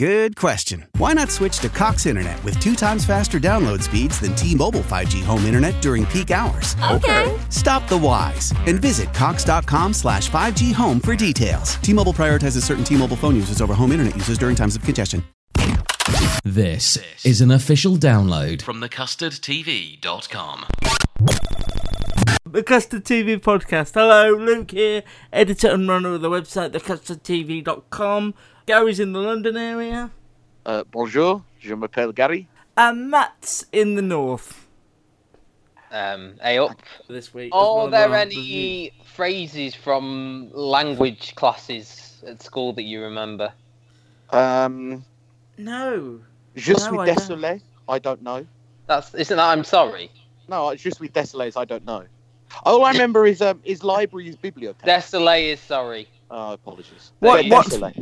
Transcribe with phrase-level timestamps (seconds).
[0.00, 0.86] Good question.
[0.96, 5.22] Why not switch to Cox Internet with two times faster download speeds than T-Mobile 5G
[5.22, 6.74] home internet during peak hours?
[6.90, 7.38] Okay.
[7.50, 11.74] Stop the whys and visit cox.com slash 5G home for details.
[11.82, 15.22] T-Mobile prioritizes certain T-Mobile phone users over home internet users during times of congestion.
[16.44, 20.64] This is an official download from thecustardtv.com.
[22.46, 23.92] The Custard TV podcast.
[23.92, 28.34] Hello, Luke here, editor and runner of the website thecustardtv.com.
[28.66, 30.10] Gary's in the London area,
[30.66, 32.46] Uh, bonjour, je m'appelle Gary.
[32.76, 34.66] and Matt's in the north
[35.90, 36.78] Um, hey up.
[37.08, 37.52] this week.
[37.54, 38.92] Are of there any reviews.
[39.14, 43.52] phrases from language classes at school that you remember?
[44.30, 45.04] Um,
[45.58, 46.20] No.
[46.54, 47.16] je No, suis I don't.
[47.16, 47.60] désolé.
[47.88, 48.46] I don't know.
[48.86, 50.10] That's isn't that I'm sorry.
[50.48, 51.52] No, je suis désolé.
[51.56, 52.04] I don't know.
[52.64, 54.84] All I remember is um, is libraries bibliothèque.
[54.86, 56.06] Désolé is sorry.
[56.30, 57.12] oh, apologies.
[57.18, 57.94] What- Yeah, what's- désolé.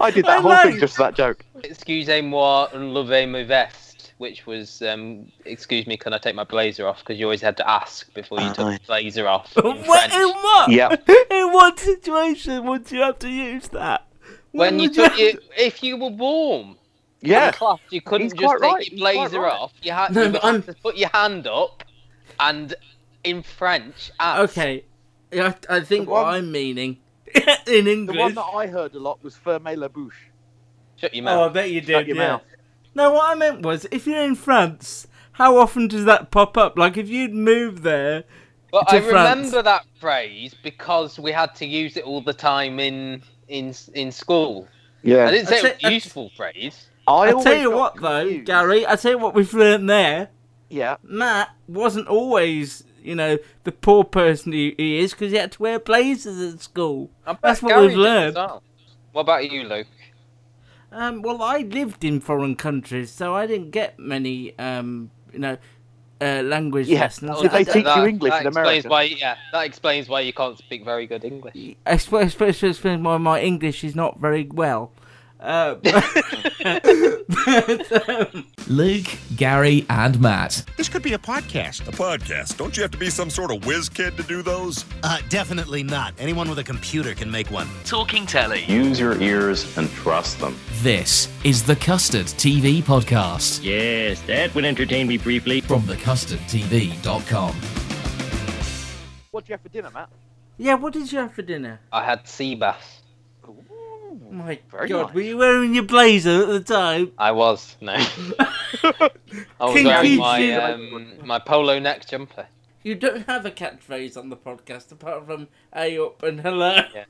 [0.00, 0.62] I did that I whole know.
[0.62, 1.44] thing just for that joke.
[1.64, 6.86] Excusez-moi and levez my veste, which was um, excuse me, can I take my blazer
[6.86, 6.98] off?
[7.00, 8.72] Because you always had to ask before you Ah, took aye.
[8.78, 9.52] the blazer off.
[9.56, 10.70] What, in in what?
[10.70, 10.96] Yeah.
[11.30, 14.06] in what situation would you have to use that?
[14.52, 16.76] When you Would took your, if you were warm.
[17.22, 17.52] in Yeah.
[17.52, 19.52] class, you couldn't He's just take right, your blazer right.
[19.52, 19.72] off.
[19.82, 21.84] You had, No, you but would have to put your hand up
[22.40, 22.74] and
[23.24, 24.50] in French ask.
[24.50, 24.84] Okay.
[25.32, 26.98] Yeah, I, I think what I'm meaning
[27.66, 30.30] in The one that I heard a lot was fermez la bouche.
[30.96, 31.38] Shut your mouth.
[31.38, 31.90] Oh, I bet you did.
[31.92, 32.16] Shut did.
[32.16, 32.32] your yeah.
[32.32, 32.42] mouth.
[32.94, 36.78] No, what I meant was, if you're in France, how often does that pop up?
[36.78, 38.24] Like, if you'd move there,
[38.72, 39.36] But to I France.
[39.38, 44.10] remember that phrase because we had to use it all the time in in in
[44.10, 44.66] school.
[45.02, 45.26] Yeah.
[45.26, 46.88] I didn't say I'd it was a useful phrase.
[47.06, 48.38] I I tell you got what, though.
[48.40, 50.30] Gary, I tell you what we've learned there.
[50.70, 50.96] Yeah.
[51.02, 55.62] Matt wasn't always, you know, the poor person he, he is because he had to
[55.62, 57.10] wear blazers at school.
[57.42, 58.34] That's what Gary we've learned.
[58.36, 58.62] well.
[59.12, 59.86] What about you, Luke?
[60.92, 65.56] Um, well, I lived in foreign countries, so I didn't get many, um, you know,
[66.20, 67.00] uh, language Yeah.
[67.00, 67.40] lessons.
[67.40, 68.88] Did they I- teach you English that in explains America?
[68.88, 71.54] Why, yeah, that explains why you can't speak very good English.
[71.84, 74.92] I suppose, I suppose, I suppose why my English is not very well.
[75.38, 75.74] Uh,
[77.28, 80.64] but, um, Luke, Gary, and Matt.
[80.76, 81.86] This could be a podcast.
[81.86, 82.56] A podcast.
[82.56, 84.84] Don't you have to be some sort of whiz kid to do those?
[85.02, 86.14] Uh, definitely not.
[86.18, 87.68] Anyone with a computer can make one.
[87.84, 88.64] Talking telly.
[88.64, 90.56] Use your ears and trust them.
[90.82, 95.60] This is the Custard TV podcast Yes, that would entertain me briefly.
[95.60, 97.54] from thecustardtv.com.
[99.30, 100.08] What do you have for dinner, Matt?
[100.58, 101.78] yeah, what did you have for dinner?
[101.92, 103.02] I had sea bass.
[104.24, 105.14] Oh my Very God, nice.
[105.14, 107.12] were you wearing your blazer at the time?
[107.18, 107.92] I was no.
[108.82, 109.10] I
[109.60, 112.46] was King wearing my um, my polo neck jumper.
[112.82, 117.04] You don't have a catchphrase on the podcast apart from "Hey up" and "Hello." Yeah.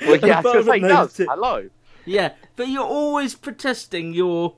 [0.00, 1.12] Well, yeah, I was Apart going to say, from he those does.
[1.14, 1.26] two.
[1.28, 1.68] Hello.
[2.06, 4.54] Yeah, but you're always protesting your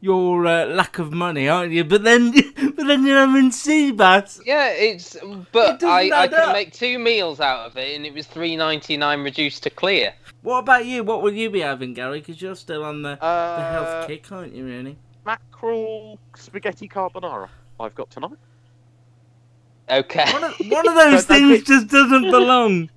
[0.00, 1.84] your uh, lack of money, aren't you?
[1.84, 2.30] But then,
[2.76, 4.40] but then you're having sea bass.
[4.44, 5.16] Yeah, it's
[5.52, 8.56] but doesn't I, I could make two meals out of it, and it was three
[8.56, 10.12] ninety nine reduced to clear.
[10.42, 11.02] What about you?
[11.02, 12.20] What will you be having, Gary?
[12.20, 14.64] Because you're still on the, the Uh, health kick, aren't you?
[14.64, 14.96] Really?
[15.24, 17.48] Mackerel spaghetti carbonara.
[17.80, 18.38] I've got tonight.
[19.90, 20.24] Okay.
[20.32, 22.90] One of, one of those Don't- don't things just doesn't belong.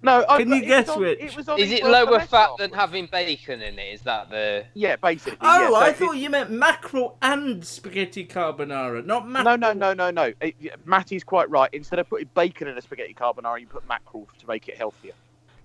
[0.00, 1.18] No, I, Can you guess on- which?
[1.20, 2.26] It was on Is it lower Cholesterol.
[2.28, 3.94] fat than having bacon in it?
[3.94, 4.64] Is that the?
[4.74, 5.38] Yeah, basically.
[5.40, 5.76] Oh, yeah.
[5.76, 9.58] I So thought it- you meant mackerel and spaghetti carbonara, not No, mackerel.
[9.58, 10.32] no, no, no, no.
[10.40, 10.54] It,
[10.86, 11.68] Matty's quite right.
[11.72, 15.12] Instead of putting bacon in a spaghetti carbonara, you put mackerel to make it healthier.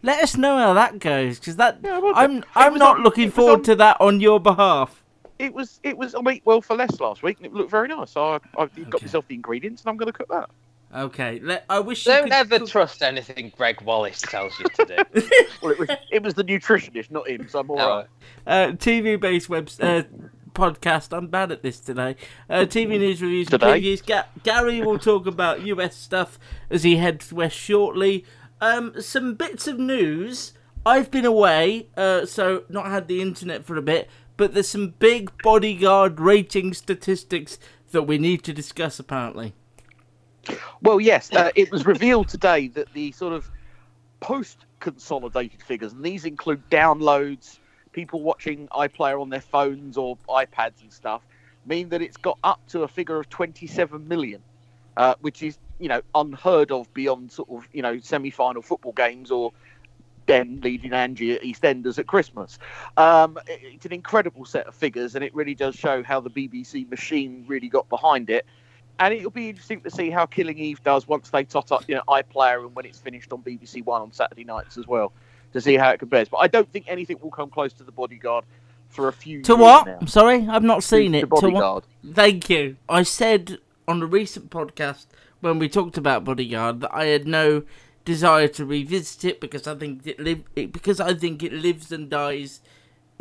[0.01, 3.29] Let us know how that goes, because that Yeah, well, I'm I'm not on- looking
[3.31, 5.03] forward on- to that on your behalf.
[5.39, 7.87] It was it was on Eat Well for Less last week, and it looked very
[7.87, 8.11] nice.
[8.11, 9.05] So I, I got Okay.
[9.05, 10.49] myself the ingredients, and I'm going to cook that.
[10.93, 14.85] Okay, let, I wish you Don't could ever trust anything Gregg Wallace tells you to
[14.85, 15.21] do.
[15.61, 17.47] Well, it was it was the nutritionist, not him.
[17.47, 17.89] So I'm all No.
[17.97, 18.07] right.
[18.45, 20.03] uh, TV based web uh,
[20.53, 21.17] podcast.
[21.17, 22.15] I'm bad at this today.
[22.49, 23.79] Uh, TV news reviews and Today?
[23.81, 24.05] previews.
[24.05, 26.37] Ga- Gary will talk about US stuff
[26.69, 28.25] as he heads west shortly.
[28.61, 30.53] Um, some bits of news
[30.85, 34.93] I've been away, uh, so not had the internet for a bit, but there's some
[34.99, 37.57] big bodyguard rating statistics
[37.91, 39.53] that we need to discuss apparently.
[40.81, 43.49] Well, yes, uh, it was revealed today that the sort of
[44.19, 47.59] post consolidated figures, and these include downloads,
[47.91, 51.21] people watching iPlayer on their phones or iPads and stuff,
[51.65, 54.41] mean that it's got up to a figure of 27 million,
[54.97, 58.91] uh, which is, you know, unheard of beyond sort of, you know, semi final football
[58.93, 59.51] games or
[60.25, 62.57] Den leading Angie at EastEnders at Christmas.
[62.97, 66.29] Um, it- it's an incredible set of figures, and it really does show how the
[66.29, 68.45] BBC machine really got behind it.
[68.99, 71.95] And it'll be interesting to see how Killing Eve does once they tot up, you
[71.95, 75.11] know, iPlayer and when it's finished on BBC One on Saturday nights as well,
[75.53, 76.29] to see how it compares.
[76.29, 78.45] But I don't think anything will come close to the Bodyguard
[78.89, 79.41] for a few.
[79.43, 79.87] To what?
[79.87, 79.97] now.
[79.99, 81.21] I'm sorry, I've not seen it.
[81.21, 81.41] To what?
[81.41, 81.83] Bodyguard.
[82.13, 82.77] Thank you.
[82.87, 83.57] I said
[83.87, 85.07] on a recent podcast
[85.41, 87.63] when we talked about Bodyguard that I had no
[88.05, 91.91] desire to revisit it because I think it live it, because I think it lives
[91.91, 92.61] and dies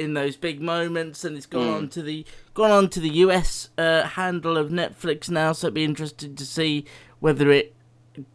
[0.03, 1.75] in those big moments and it's gone Mm.
[1.77, 5.75] on to the gone on to the US uh, handle of Netflix now so it'd
[5.75, 6.85] be interesting to see
[7.21, 7.75] whether it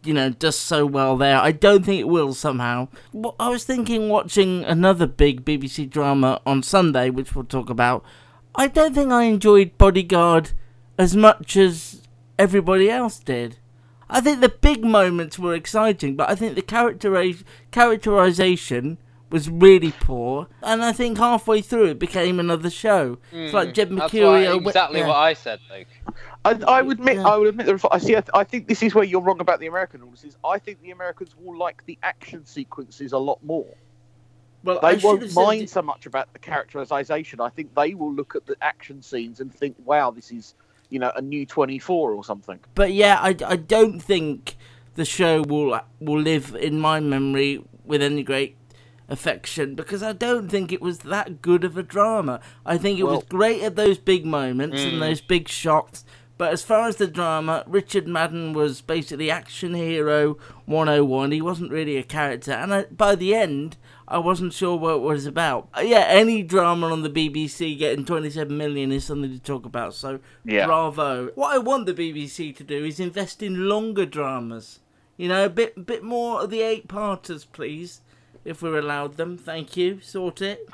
[0.02, 1.36] you know does so well there.
[1.38, 2.88] I don't think it will somehow.
[3.38, 8.02] I was thinking watching another big BBC drama on Sunday which we'll talk about.
[8.56, 10.50] I don't think I enjoyed Bodyguard
[10.98, 12.02] as much as
[12.40, 13.58] everybody else did.
[14.10, 18.98] I think the big moments were exciting, but I think the characteri- characterization
[19.30, 23.18] was really poor, and I think halfway through it became another show.
[23.32, 23.74] It's like hmm.
[23.74, 25.08] Jed That's why- or wh- exactly yeah.
[25.08, 25.86] what I said, Luke.
[26.44, 28.16] I, I would admit, I would admit that I see.
[28.16, 30.36] I, I think this is where you're wrong about the American audiences.
[30.44, 33.66] I think the Americans will like the action sequences a lot more.
[34.64, 37.40] Well, they should have won't mind it- so much about the characterization.
[37.40, 40.54] I think they will look at the action scenes and think, "Wow, this is
[40.90, 44.56] you know a new 24 or something." But yeah, I, I don't think
[44.94, 48.56] the show will will live in my memory with any great
[49.08, 52.40] affection because I don't think it was that good of a drama.
[52.66, 54.92] I think it was great at those big moments Mm.
[54.94, 56.04] and those big shots.
[56.36, 61.32] But as far as the drama, Richard Madden was basically action hero 101.
[61.32, 63.76] He wasn't really a character, and I, by the end,
[64.06, 65.68] I wasn't sure what it was about.
[65.76, 69.94] Uh, Yeah, any drama on the BBC getting 27 million is something to talk about.
[69.94, 70.66] So Yeah.
[70.66, 71.30] bravo.
[71.34, 74.78] What I want the BBC to do is invest in longer dramas.
[75.16, 78.00] You know, a bit bit more of the eight parters, please,
[78.48, 79.36] if we're allowed them.
[79.36, 80.00] Thank you.
[80.00, 80.66] Sort it.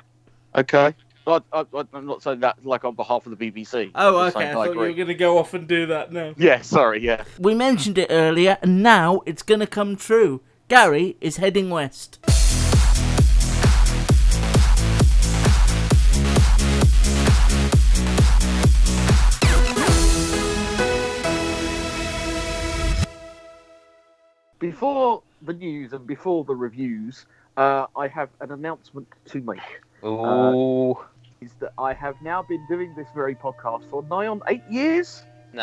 [0.54, 0.94] Okay.
[1.26, 3.90] I, I'm not saying that like on behalf of the BBC.
[3.94, 4.50] Oh, okay.
[4.50, 6.34] I thought you were going to go off and do that now.
[6.36, 7.00] Yeah, sorry.
[7.00, 7.24] Yeah.
[7.38, 10.42] We mentioned it earlier, and now it's going to come true.
[10.68, 12.18] Gary is heading west.
[24.60, 27.26] Before the news and before the reviews,
[27.56, 29.60] uh, I have an announcement to make.
[30.04, 30.96] Ooh.
[31.40, 35.22] is that I have now been doing this very podcast for nigh on eight years,
[35.52, 35.62] No.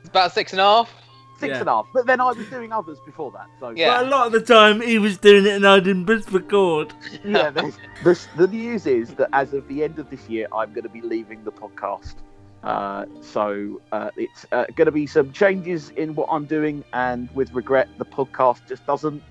[0.00, 0.92] It's about six and a half.
[1.38, 1.60] six Yeah.
[1.60, 1.86] and a half.
[1.94, 3.46] But then I was doing others before that.
[3.58, 3.96] So Yeah.
[3.96, 6.92] But a lot of the time, he was doing it and I didn't press record.
[7.24, 7.50] yeah.
[7.50, 7.72] The,
[8.04, 10.88] the, the news is that as of the end of this year, I'm going to
[10.90, 12.14] be leaving the podcast.
[12.62, 17.28] Uh, so uh, it's uh, going to be some changes in what I'm doing, and
[17.34, 19.22] with regret, the podcast just doesn't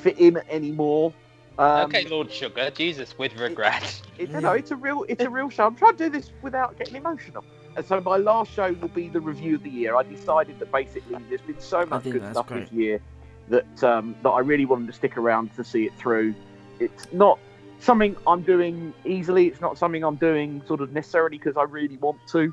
[0.00, 1.12] fit in anymore.
[1.58, 2.70] Um, okay, Lord Sugar.
[2.70, 4.02] Jesus, with regret.
[4.18, 5.66] It, you know, it's a real, it's a real show.
[5.66, 7.44] I'm trying to do this without getting emotional.
[7.76, 9.96] And so my last show will be the review of the year.
[9.96, 12.64] I decided that basically there's been so much good stuff great.
[12.64, 13.00] this year
[13.48, 16.34] that um, that I really wanted to stick around to see it through.
[16.78, 17.38] It's not
[17.80, 19.46] something I'm doing easily.
[19.46, 22.52] It's not something I'm doing sort of necessarily because I really want to.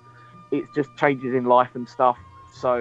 [0.51, 2.17] It's just changes in life and stuff.
[2.53, 2.77] So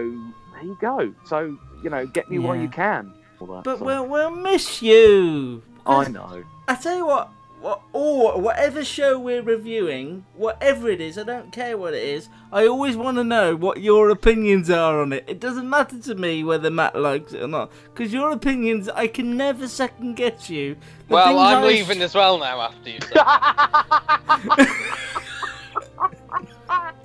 [0.55, 1.15] there you go.
[1.27, 3.13] So you know, get me while you can.
[3.39, 3.85] That, But so.
[3.85, 5.63] we'll, we'll miss you.
[5.87, 6.45] I know.
[6.69, 11.53] I tell you what, what, or whatever show we're reviewing, whatever it is, I don't
[11.53, 12.29] care what it is.
[12.53, 15.25] I always want to know what your opinions are on it.
[15.27, 19.09] It doesn't matter to me whether Matt likes it or not, because your opinions, I
[19.09, 20.77] can never second guess you.
[21.09, 22.99] The well, things I'm I- leaving as well now after you.
[23.01, 24.67] said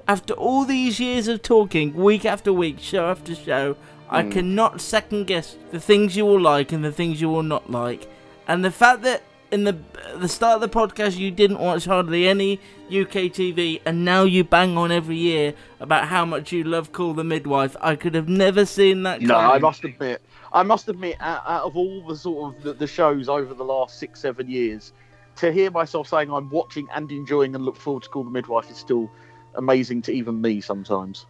[0.08, 3.76] After all these years of talking, week after week, show after show,
[4.08, 4.32] I Mm.
[4.32, 8.08] cannot second guess the things you will like and the things you will not like.
[8.48, 9.78] And the fact that in the
[10.18, 14.44] the start of the podcast you didn't watch hardly any UK TV, and now you
[14.44, 18.28] bang on every year about how much you love Call the Midwife, I could have
[18.28, 19.22] never seen that.
[19.22, 19.62] No, I coming.
[19.62, 20.22] must admit,
[20.54, 23.64] I must admit, out, out of all the sort of the, the shows over the
[23.64, 24.94] last six, seven years,
[25.38, 28.70] to hear myself saying I'm watching and enjoying and look forward to Call the Midwife
[28.70, 29.10] is still
[29.56, 31.26] amazing to even me sometimes.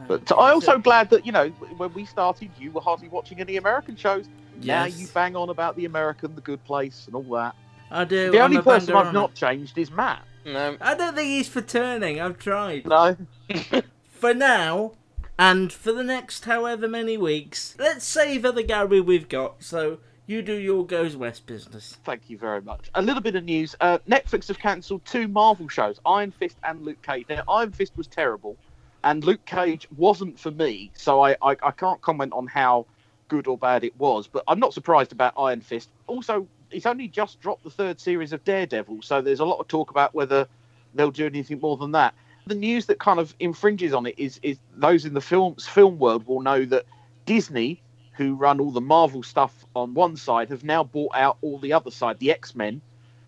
[0.00, 3.40] Uh, but I'm also glad that you know when we started, you were hardly watching
[3.40, 4.28] any American shows.
[4.62, 7.54] Now you bang on about the American, the Good Place, and all that.
[7.90, 8.30] I do.
[8.30, 9.12] The I'm only person I've Bangarama.
[9.12, 10.22] not changed is Matt.
[10.44, 10.76] No.
[10.80, 12.20] I don't think he's for turning.
[12.20, 12.86] I've tried.
[12.86, 13.16] No.
[14.10, 14.92] For now,
[15.38, 19.62] and for the next however many weeks, let's savour the Gary we've got.
[19.62, 21.96] So you do your goes west business.
[22.04, 22.90] Thank you very much.
[22.94, 23.74] A little bit of news.
[23.80, 27.24] Uh, Netflix have cancelled two Marvel shows, Iron Fist and Luke Cage.
[27.30, 28.56] Now, Iron Fist was terrible,
[29.04, 32.84] and Luke Cage wasn't for me, so I, I, I can't comment on how
[33.30, 35.88] good or bad it was, but I'm not surprised about Iron Fist.
[36.06, 39.68] Also, it's only just dropped the third series of Daredevil, so there's a lot of
[39.68, 40.46] talk about whether
[40.94, 42.12] they'll do anything more than that.
[42.46, 45.98] The news that kind of infringes on it is, is those in the films film
[45.98, 46.84] world will know that
[47.24, 47.80] Disney,
[48.12, 51.72] who run all the Marvel stuff on one side, have now bought out all the
[51.72, 52.82] other side, the X Men.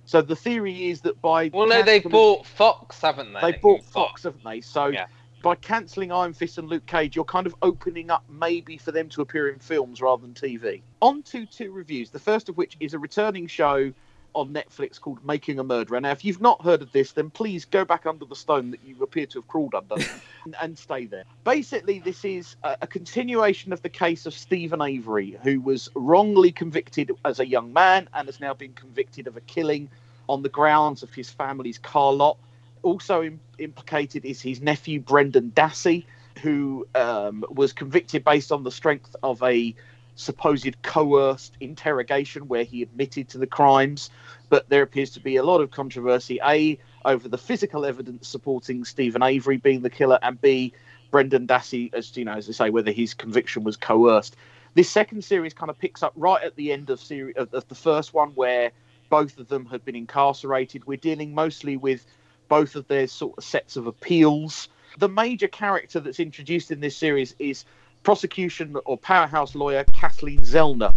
[0.05, 3.53] So the theory is that by Well, no, they've bought Fox, haven't they?
[3.53, 4.61] they bought Fox, haven't they?
[4.61, 5.07] So Yeah.
[5.43, 9.09] By cancelling Iron Fist and Luke Cage, you're kind of opening up maybe for them
[9.09, 10.83] to appear in films rather than TV.
[11.01, 12.11] On to two reviews.
[12.11, 13.93] The first of which is a returning show
[14.35, 16.01] on Netflix called Making a Murderer.
[16.01, 18.85] Now, if you've not heard of this, then please go back under the stone that
[18.85, 19.97] you appear to have crawled under
[20.45, 21.25] and, and stay there.
[21.43, 26.53] Basically, this is a, a continuation of the case of Steven Avery, who was wrongly
[26.53, 29.89] convicted as a young man and has now been convicted of a killing
[30.29, 32.39] on the grounds of his family's car lot.
[32.83, 36.05] Also im- implicated is his nephew Brendan Dassey,
[36.43, 39.75] who um, was convicted based on the strength of a
[40.15, 44.11] supposed coerced interrogation where he admitted to the crimes.
[44.49, 48.85] But there appears to be a lot of controversy, A, over the physical evidence supporting
[48.85, 50.73] Steven Avery being the killer, and B,
[51.11, 54.37] Brendan Dassey, as you know, as I say, whether his conviction was coerced.
[54.75, 57.75] This second series kind of picks up right at the end of series of the
[57.75, 58.73] first one, where
[59.11, 60.87] both of them had been incarcerated.
[60.87, 62.07] We're dealing mostly with
[62.53, 64.69] both of their sort of sets of appeals.
[64.99, 67.65] The major character that's introduced in this series is
[68.03, 70.95] prosecution or powerhouse lawyer Kathleen Zellner.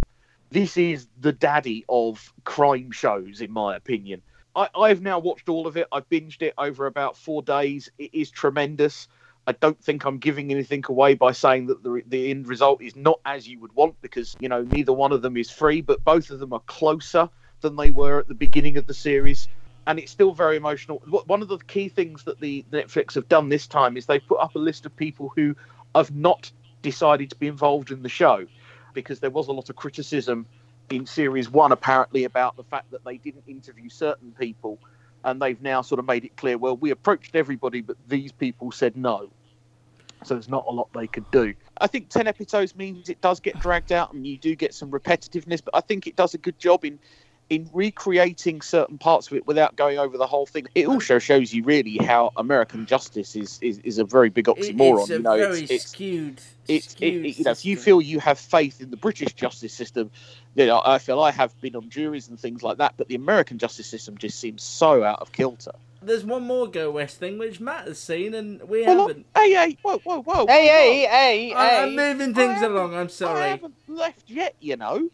[0.50, 4.20] This is the daddy of crime shows, in my opinion.
[4.54, 5.86] I, I've now watched all of it.
[5.90, 7.90] I've binged it over about four days.
[7.96, 9.08] It is tremendous.
[9.46, 12.94] I don't think I'm giving anything away by saying that the, the end result is
[12.96, 16.04] not as you would want because, you know, neither one of them is free, but
[16.04, 17.30] both of them are closer
[17.62, 19.48] than they were at the beginning of the series.
[19.86, 20.98] And it's still very emotional.
[21.26, 24.40] One of the key things that the Netflix have done this time is they've put
[24.40, 25.54] up a list of people who
[25.94, 26.50] have not
[26.82, 28.46] decided to be involved in the show
[28.94, 30.46] because there was a lot of criticism
[30.90, 34.78] in series one apparently about the fact that they didn't interview certain people
[35.24, 38.70] and they've now sort of made it clear well we approached everybody but these people
[38.70, 39.28] said no
[40.24, 43.40] so there's not a lot they could do i think 10 episodes means it does
[43.40, 46.38] get dragged out and you do get some repetitiveness but i think it does a
[46.38, 46.98] good job in
[47.48, 51.54] in recreating certain parts of it without going over the whole thing it also shows
[51.54, 55.22] you really how american justice is is, is a very big oxymoron it's a you
[55.22, 56.40] know very it's, it's skewed.
[56.68, 59.72] it's skewed it- you know if you feel you have faith in the British justice
[59.72, 60.10] system,
[60.56, 63.14] you know I feel I have been on juries and things like that, but the
[63.14, 65.72] American justice system just seems so out of kilter.
[66.02, 69.26] There's one more Go West thing which Matt has seen and we Well, haven't.
[69.34, 70.46] Hey, hey, whoa, whoa, whoa!
[70.46, 72.94] Hey, hey, hey, I- I'm moving things along.
[72.94, 73.44] I'm sorry.
[73.44, 75.08] I haven't left yet, you know.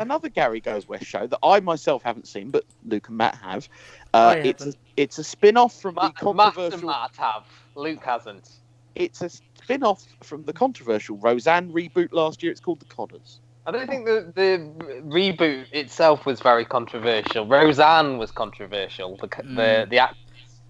[0.00, 3.68] Another Gary Goes West show that I myself haven't seen, but Luke and Matt have.
[4.14, 4.78] Uh, it's a, haven't.
[4.96, 6.88] it's a spin-off from Ma- the Matt and controversial.
[6.88, 7.44] Matt have.
[7.74, 8.48] Luke hasn't.
[8.94, 12.50] It's a spin-off from the controversial Roseanne reboot last year.
[12.50, 13.40] It's called The Connors.
[13.66, 17.46] I don't think the the reboot itself was very controversial.
[17.46, 19.16] Roseanne was controversial.
[19.18, 20.16] The c the the act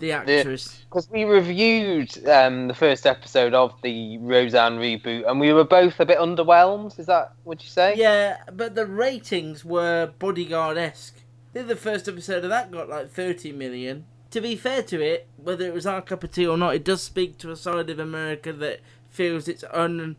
[0.01, 0.85] The actress.
[0.89, 6.01] because we reviewed um, the first episode of the Roseanne reboot, and we were both
[6.01, 6.99] a bit underwhelmed.
[6.99, 7.95] Is that what you say?
[7.97, 11.17] Yeah, but the ratings were bodyguard esque.
[11.51, 14.07] I think the first episode of that got like 30 million.
[14.31, 16.85] To be fair to it, whether it was our cup of tea or not, it
[16.85, 20.17] does speak to a side of America that feels it's un,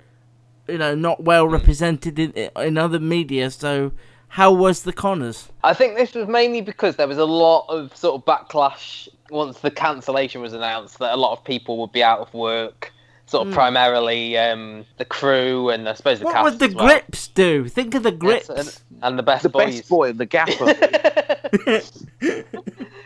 [0.68, 3.50] you know, not well represented in in other media.
[3.50, 3.94] So,
[4.32, 5.50] how was the Connors?
[5.64, 9.60] I think this was mainly because there was a lot of sort of backlash once
[9.60, 12.94] the cancellation was announced that a lot of people would be out of work.
[13.28, 13.56] Sort of Hmm.
[13.56, 16.88] primarily um, the crew and I suppose the What cast would the as well.
[16.88, 17.68] grips do?
[17.70, 18.50] Think of the grips.
[18.50, 19.78] Yes, and, and the best The boys.
[19.78, 20.66] best boy and the gaffer.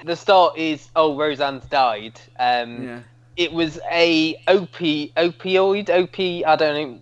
[0.04, 2.20] the start is oh Roseanne's died.
[2.40, 3.00] Um, yeah.
[3.38, 7.00] It was a opi opioid op I don't know.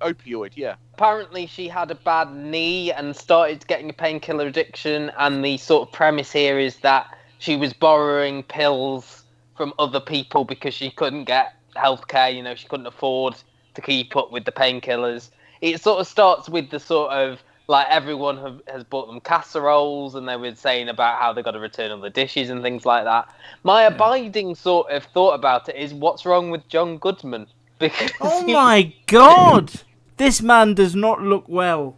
[0.00, 0.76] Opioid, yeah.
[1.00, 5.10] Apparently she had a bad knee and started getting a painkiller addiction.
[5.16, 9.24] And the sort of premise here is that she was borrowing pills
[9.56, 12.36] from other people because she couldn't get healthcare.
[12.36, 13.34] You know, she couldn't afford
[13.76, 15.30] to keep up with the painkillers.
[15.62, 20.14] It sort of starts with the sort of like everyone have, has bought them casseroles
[20.14, 22.84] and they were saying about how they got to return all the dishes and things
[22.84, 23.34] like that.
[23.62, 27.46] My abiding sort of thought about it is what's wrong with John Goodman?
[27.78, 29.72] Because Oh my god!
[30.20, 31.96] This man does not look well.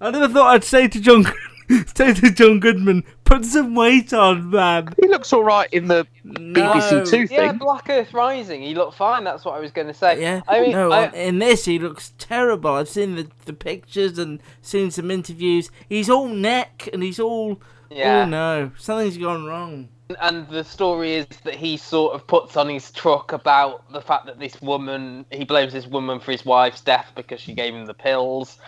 [0.00, 1.24] I never thought I'd say to John
[1.94, 4.92] Say to John Goodman, put some weight on, man.
[5.00, 7.38] He looks all right in the BBC Two thing.
[7.38, 8.62] Yeah, Black Earth Rising.
[8.62, 9.22] He looked fine.
[9.22, 10.20] That's what I was going to say.
[10.20, 10.40] Yeah.
[10.48, 12.72] I mean, no, I- in this he looks terrible.
[12.72, 15.70] I've seen the, the pictures and seen some interviews.
[15.88, 17.60] He's all neck and he's all.
[17.62, 18.22] Oh yeah.
[18.22, 19.88] Oh no, something's gone wrong.
[20.20, 24.26] And the story is that he sort of puts on his truck about the fact
[24.26, 27.86] that this woman he blames this woman for his wife's death because she gave him
[27.86, 28.58] the pills.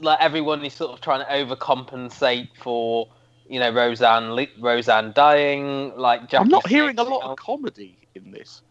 [0.00, 3.08] Like everyone is sort of trying to overcompensate for
[3.48, 7.96] you know roseanne li- roseanne dying like Jackie I'm not hearing a lot of comedy
[8.14, 8.62] in this.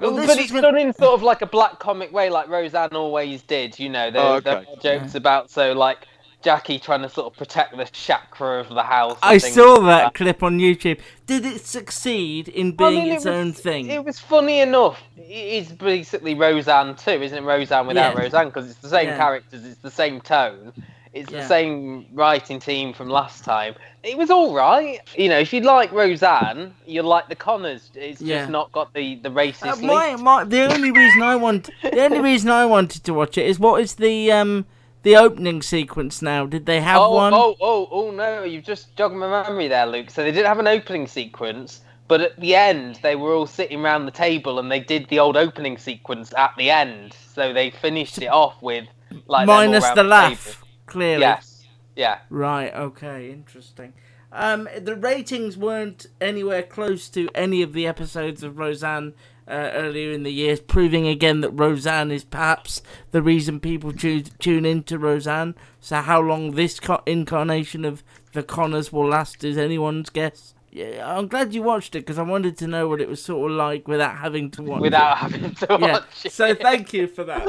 [0.00, 2.30] Well, this but was it's when- done in sort of like a black comic way
[2.30, 6.06] like roseanne always did you know there, Oh, there are jokes about so like
[6.42, 10.14] jackie trying to sort of protect the chakra of the house I saw like that
[10.14, 11.00] clip on YouTube.
[11.26, 13.88] Did it succeed in I being mean, it its was- own thing?
[13.90, 15.00] It was funny enough.
[15.16, 17.42] It's basically Roseanne too, isn't it?
[17.46, 18.20] Roseanne without Yeah.
[18.22, 19.16] Roseanne because it's the same Yeah.
[19.16, 20.72] characters, it's the same tone,
[21.12, 21.42] it's Yeah.
[21.42, 23.74] the same writing team from last time.
[24.02, 24.98] It was all right.
[25.16, 27.90] You know, if you like Roseanne, you'll like the Connors.
[27.94, 28.40] It's Yeah.
[28.40, 29.72] just not got the the racist.
[29.82, 33.38] Uh, my, my, the only reason I want, the only reason I wanted to watch
[33.38, 34.64] it is what is the um
[35.02, 36.46] the opening sequence now?
[36.46, 37.34] Did they have oh, one?
[37.34, 38.44] oh, oh, oh no!
[38.44, 40.10] You've just jogged my memory there, Luke.
[40.10, 43.84] So they didn't have an opening sequence, but at the end they were all sitting
[43.84, 47.14] around the table and they did the old opening sequence at the end.
[47.34, 48.86] So they finished it off with
[49.26, 51.22] like Minus the laugh, clearly.
[51.22, 51.64] Yes.
[51.96, 52.18] Yeah.
[52.30, 52.72] Right.
[52.74, 53.30] Okay.
[53.30, 53.92] Interesting.
[54.32, 59.12] Um, the ratings weren't anywhere close to any of the episodes of Roseanne
[59.48, 64.30] uh, earlier in the year, proving again that Roseanne is perhaps the reason people choose,
[64.38, 65.54] tune into Roseanne.
[65.80, 70.54] So, how long this co- incarnation of the Connors will last is anyone's guess.
[70.70, 73.50] Yeah, I'm glad you watched it because I wanted to know what it was sort
[73.50, 75.20] of like without having to watch Without it.
[75.20, 75.76] having to yeah.
[75.92, 76.32] watch it.
[76.32, 77.42] So, thank you for that.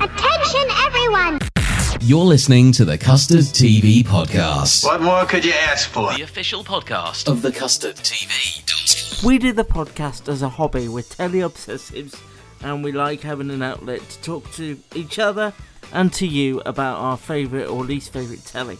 [0.00, 1.38] Attention, everyone!
[2.00, 4.84] You're listening to the Custard TV podcast.
[4.84, 6.12] What more could you ask for?
[6.14, 8.81] The official podcast of the Custard TV.
[9.20, 10.88] We do the podcast as a hobby.
[10.88, 12.20] We're telly obsessives
[12.62, 15.52] and we like having an outlet to talk to each other
[15.92, 18.78] and to you about our favourite or least favourite telly.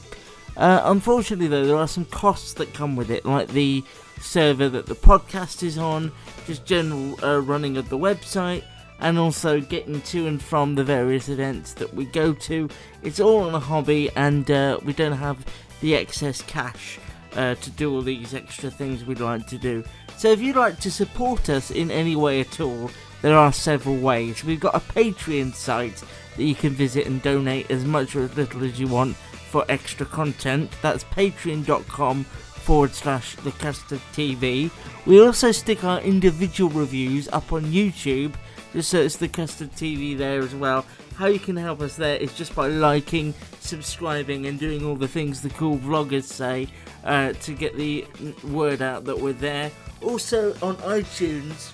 [0.56, 3.85] Uh, unfortunately, though, there are some costs that come with it, like the
[4.20, 6.11] server that the podcast is on,
[6.46, 8.64] just general uh, running of the website,
[9.00, 12.68] and also getting to and from the various events that we go to.
[13.02, 15.44] It's all on a hobby, and uh, we don't have
[15.80, 16.98] the excess cash
[17.36, 19.84] uh, to do all these extra things we'd like to do.
[20.16, 22.90] So if you'd like to support us in any way at all,
[23.22, 24.44] there are several ways.
[24.44, 26.02] We've got a Patreon site
[26.36, 29.64] that you can visit and donate as much or as little as you want for
[29.68, 30.70] extra content.
[30.82, 34.70] That's patreon.com forward slash the custard TV.
[35.06, 38.34] We also stick our individual reviews up on YouTube.
[38.72, 40.86] Just search the custard TV there as well.
[41.16, 45.09] How you can help us there is just by liking, subscribing, and doing all the
[45.09, 46.68] things the cool vloggers say
[47.05, 48.07] uh, to get the
[48.44, 49.70] word out that we're there.
[50.01, 51.72] Also on iTunes,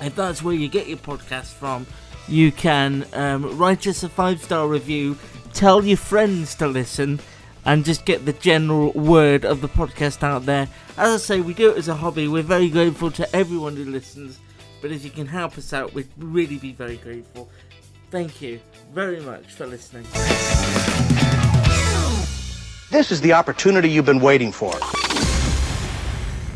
[0.00, 1.86] if that's where you get your podcast from,
[2.28, 5.16] you can um, write us a five star review,
[5.54, 7.20] tell your friends to listen,
[7.64, 10.68] and just get the general word of the podcast out there.
[10.96, 12.28] As I say, we do it as a hobby.
[12.28, 14.38] We're very grateful to everyone who listens,
[14.80, 17.48] but if you can help us out, we'd really be very grateful.
[18.12, 18.60] Thank you
[18.92, 20.04] very much for listening.
[22.90, 24.72] This is the opportunity you've been waiting for.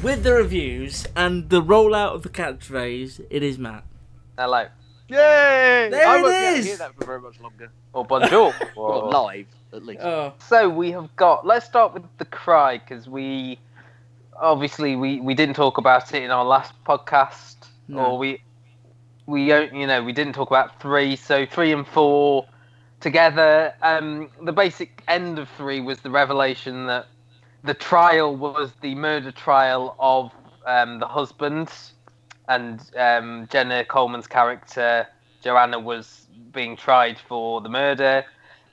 [0.02, 3.84] With the reviews and the rollout of the catchphrase, it is Matt.
[4.38, 4.66] Hello.
[5.08, 5.88] Yay!
[5.90, 6.66] There I it won't be able to is!
[6.66, 7.70] hear that for very much longer.
[7.94, 8.52] Or bonjour.
[8.76, 10.02] Well, or- live, at least.
[10.02, 11.46] Oh, So we have got.
[11.46, 13.58] Let's start with the cry because we
[14.38, 17.56] obviously we we didn't talk about it in our last podcast,
[17.88, 18.04] No.
[18.04, 18.42] or we
[19.26, 21.16] we don't you know we didn't talk about three.
[21.16, 22.46] So three and four
[23.00, 23.74] together.
[23.82, 27.06] Um, the basic end of three was the revelation that
[27.64, 30.32] the trial was the murder trial of
[30.66, 31.70] um, the husband,
[32.48, 35.06] and um, Jenna Coleman's character
[35.42, 38.24] Joanna was being tried for the murder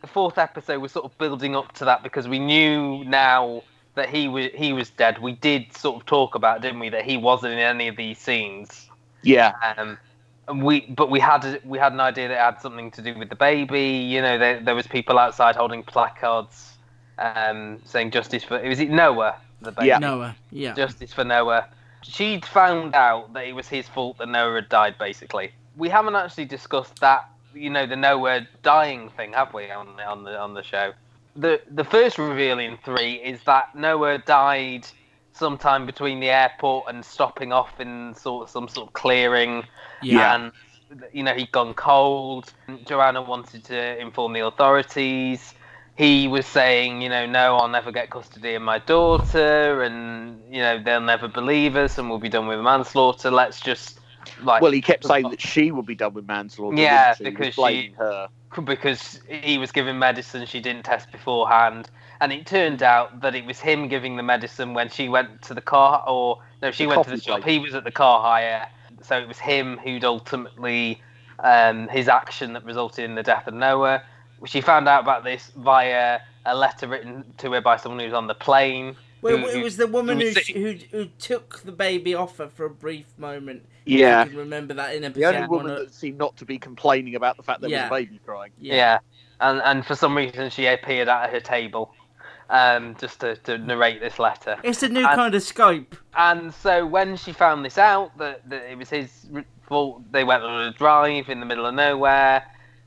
[0.03, 3.63] the fourth episode was sort of building up to that because we knew now
[3.95, 5.19] that he was he was dead.
[5.19, 8.19] We did sort of talk about, didn't we, that he wasn't in any of these
[8.19, 8.89] scenes.
[9.21, 9.53] Yeah.
[9.77, 9.97] Um,
[10.51, 13.29] we but we had we had an idea that it had something to do with
[13.29, 13.83] the baby.
[13.83, 16.73] You know, there, there was people outside holding placards,
[17.17, 19.87] um, saying justice for was it Noah the baby?
[19.87, 19.99] Yeah.
[19.99, 20.35] Noah.
[20.51, 20.73] Yeah.
[20.73, 21.67] Justice for Noah.
[22.01, 24.97] She'd found out that it was his fault that Noah had died.
[24.97, 27.29] Basically, we haven't actually discussed that.
[27.53, 30.93] You know, the Noah dying thing, have we, on the on the on the show?
[31.35, 34.87] The the first reveal in three is that Noah died
[35.33, 39.63] sometime between the airport and stopping off in sort of some sort of clearing,
[40.01, 40.35] Yeah.
[40.35, 40.51] and
[41.11, 42.53] you know he'd gone cold.
[42.85, 45.53] Joanna wanted to inform the authorities.
[45.95, 50.59] he was saying, you know, no, I'll never get custody of my daughter, and you
[50.59, 53.29] know they'll never believe us, and we'll be done with manslaughter.
[53.29, 53.99] Let's just
[54.41, 54.61] like.
[54.63, 56.77] Well, he kept saying that she would be done with manslaughter.
[56.81, 57.25] Yeah, she?
[57.25, 58.27] Because she- her.
[58.65, 61.89] because he was given medicine she didn't test beforehand,
[62.23, 65.53] and it turned out that it was him giving the medicine when she went to
[65.53, 67.41] the car, or no, she The went to the shop.
[67.41, 67.51] place.
[67.53, 68.67] He was at the car hire,
[69.01, 71.01] so it was him who'd ultimately
[71.39, 74.01] um, his action that resulted in the death of Noah.
[74.45, 78.13] She found out about this via a letter written to her by someone who was
[78.13, 78.95] on the plane.
[79.21, 82.37] Well, who- it was the woman who who, was who who took the baby off
[82.37, 83.65] her for a brief moment.
[83.85, 84.21] Yeah.
[84.21, 85.75] I can remember that in a The only episode woman one.
[85.83, 87.89] that seemed not to be complaining about the fact there Yeah.
[87.89, 88.51] was a baby crying.
[88.59, 88.99] Yeah.
[89.41, 91.93] And and for some reason she appeared at her table,
[92.53, 94.57] um, just to, to narrate this letter.
[94.63, 95.97] It's a new And- kind of Skype.
[96.15, 99.25] And so when she found this out that, that it was his
[99.67, 102.43] fault, they went on a drive in the middle of nowhere.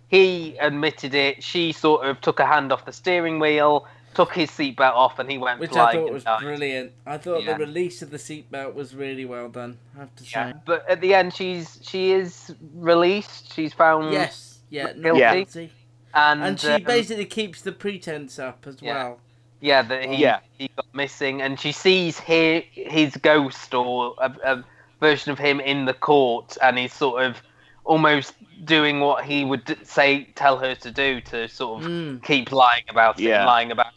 [0.09, 1.43] He admitted it.
[1.43, 5.29] She sort of took a hand off the steering wheel, took his seatbelt off, and
[5.29, 6.41] he went Which I thought was died.
[6.43, 6.93] brilliant.
[7.05, 7.55] I thought Yeah.
[7.59, 9.79] the release of the seatbelt was really well done.
[9.97, 10.31] I have to say.
[10.33, 10.53] Yeah.
[10.65, 13.53] But at the end, she's she is released.
[13.53, 15.21] She's found Yes, yeah, guilty.
[15.21, 15.73] guilty.
[16.15, 18.95] And, And she um, basically keeps the pretense up as Yeah.
[18.95, 19.21] well.
[19.61, 20.41] Yeah, that he, Yeah.
[20.59, 24.65] he got missing, and she sees his, his ghost or a, a
[25.01, 27.41] version of him in the court, and he's sort of
[27.85, 32.23] almost doing what he would say, tell her to do to sort of Mm.
[32.25, 33.43] keep lying about Yeah.
[33.43, 33.93] it, lying about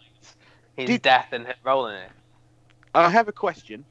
[0.77, 2.11] his Did- death and her role in it.
[2.95, 3.83] I have a question.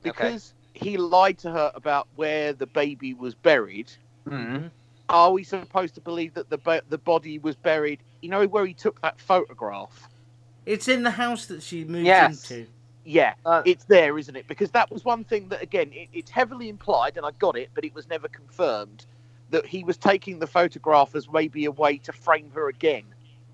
[0.00, 0.10] Okay.
[0.10, 3.92] Because he lied to her about where the baby was buried,
[4.28, 4.70] Mm.
[5.08, 8.00] are we supposed to believe that the the body was buried?
[8.22, 10.08] You know where he took that photograph?
[10.66, 12.50] It's in the house that she moved Yes.
[12.50, 12.66] into.
[13.04, 14.46] Yeah, Uh, it's there, isn't it?
[14.46, 17.70] Because that was one thing that, again, it, it's heavily implied, and I got it,
[17.74, 19.06] but it was never confirmed
[19.50, 23.02] that he was taking the photograph as maybe a way to frame her again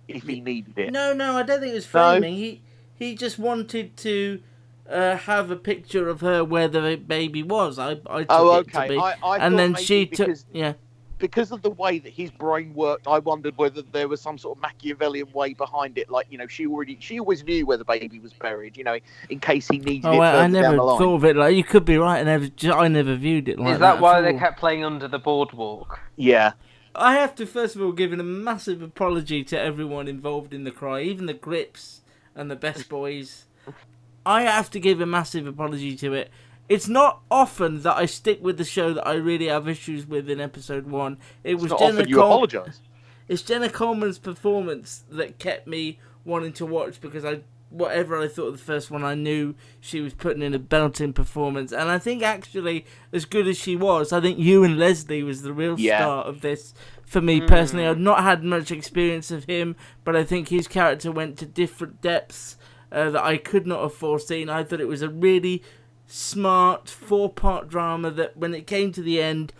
[0.06, 0.92] if he needed it.
[0.92, 2.20] No, no, I don't think it was No?
[2.20, 2.36] framing.
[2.36, 2.60] He
[2.98, 4.42] he just wanted to
[4.88, 7.78] uh, have a picture of her where the baby was.
[7.78, 8.96] I, I took Oh, it to be.
[8.98, 10.26] I, I and then she took.
[10.26, 10.74] because, Yeah.
[11.18, 14.56] Because of the way that his brain worked, I wondered whether there was some sort
[14.56, 16.10] of Machiavellian way behind it.
[16.10, 18.76] Like, you know, she already, she always knew where the baby was buried.
[18.76, 20.98] You know, in case he needed Oh, it I, further I down never the line.
[20.98, 22.20] thought of it like you could be right.
[22.20, 24.84] I never, ju- I never viewed it like Is that why at they kept playing
[24.84, 26.00] under the boardwalk?
[26.16, 26.52] Yeah.
[26.94, 30.70] I have to first of all give a massive apology to everyone involved in the
[30.70, 32.00] cry, even the Grips
[32.34, 33.44] and the Best Boys.
[34.26, 36.30] I have to give a massive apology to it.
[36.68, 40.28] It's not often that I stick with the show that I really have issues with
[40.28, 41.18] in episode one.
[41.44, 42.80] It It's was not Jenna often you Cole- apologise.
[43.26, 48.46] It's Jenna Coleman's performance that kept me wanting to watch because I whatever I thought
[48.46, 51.98] of the first one, I knew she was putting in a belting performance, and I
[51.98, 55.98] think actually as good as she was, I think Ewen Leslie was the real Yeah.
[56.00, 56.72] star of this.
[57.04, 61.12] For me personally, I've not had much experience of him, but I think his character
[61.12, 62.56] went to different depths
[62.90, 64.48] uh, that I could not have foreseen.
[64.48, 65.62] I thought it was a really
[66.08, 69.52] smart four-part drama that, when it came to the end,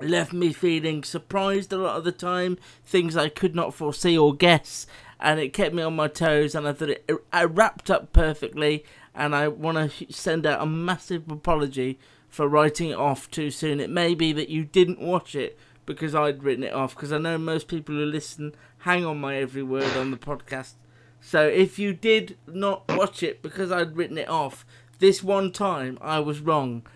[0.00, 4.34] left me feeling surprised a lot of the time, things I could not foresee or
[4.34, 4.86] guess,
[5.18, 6.54] and it kept me on my toes.
[6.54, 8.84] And I thought it, it wrapped up perfectly.
[9.14, 11.98] And I want to send out a massive apology
[12.30, 13.78] for writing it off too soon.
[13.78, 17.18] It may be that you didn't watch it because I'd written it off, because I
[17.18, 20.76] know most people who listen hang on my every word on the podcast.
[21.20, 24.64] So if you did not watch it because I'd written it off,
[25.02, 26.86] this one time I was wrong.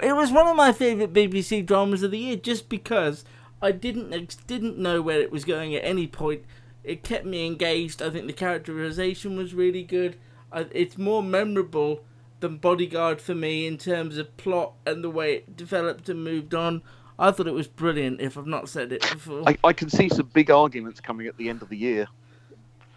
[0.00, 3.24] It was one of my favourite BBC dramas of the year just because
[3.60, 6.44] I didn't didn't know where it was going at any point.
[6.84, 8.00] It kept me engaged.
[8.00, 10.16] I think the characterization was really good.
[10.52, 12.04] I, it's more memorable
[12.38, 16.54] than Bodyguard for me in terms of plot and the way it developed and moved
[16.54, 16.82] on.
[17.18, 18.20] I thought it was brilliant.
[18.20, 21.36] If I've not said it before, I, I can see some big arguments coming at
[21.36, 22.06] the end of the year.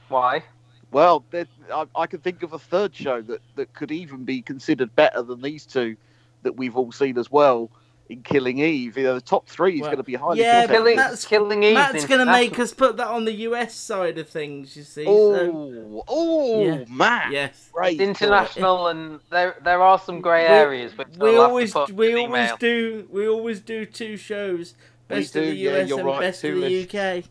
[0.10, 0.44] Why?
[0.92, 1.24] Well,
[1.72, 5.22] I, I can think of a third show that, that could even be considered better
[5.22, 5.96] than these two
[6.44, 7.70] that we've all seen as well
[8.10, 8.98] in Killing Eve.
[8.98, 10.78] You know, the top three is Well, going to be highly yeah, contested.
[10.78, 11.74] Killing, Matt's- killing Eve.
[11.76, 14.76] Matt's going to make us put that on the US side of things.
[14.76, 15.06] You see?
[15.06, 16.86] so- Oh, oh, Yeah.
[16.90, 17.32] Matt.
[17.34, 17.70] yes.
[17.72, 18.00] Great.
[18.02, 20.98] It's international, and there there are some grey We- areas.
[20.98, 22.58] Which we I'll have to always we always email.
[22.58, 24.74] do we always do two shows
[25.08, 26.96] best do, of the US you're and right, best of the lists.
[26.96, 27.24] UK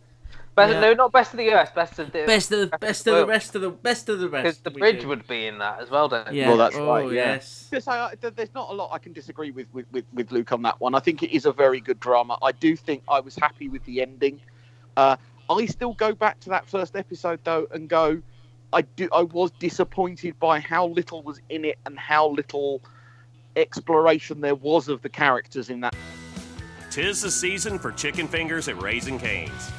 [0.58, 0.80] Best, Yeah.
[0.80, 1.70] No, not best of the US.
[1.70, 4.26] Best of the best of the best of the rest of the best of the
[4.26, 5.08] because rest the bridge do.
[5.08, 6.34] would be in that as well, don't it?
[6.34, 7.32] yeah Well, that's oh, right, yeah.
[7.34, 10.32] yes Yes, I, I- there's not a lot I can disagree with, with, with, with
[10.32, 10.94] Luke on that one.
[10.94, 12.38] I think it is a very good drama.
[12.42, 14.40] I do think I was happy with the ending.
[14.96, 15.16] Uh,
[15.48, 18.20] I still go back to that first episode though and go,
[18.72, 19.08] I do.
[19.12, 22.82] I was disappointed by how little was in it and how little
[23.56, 25.96] exploration there was of the characters in that.
[26.90, 29.70] Tis the season for chicken fingers at Raising Cane's.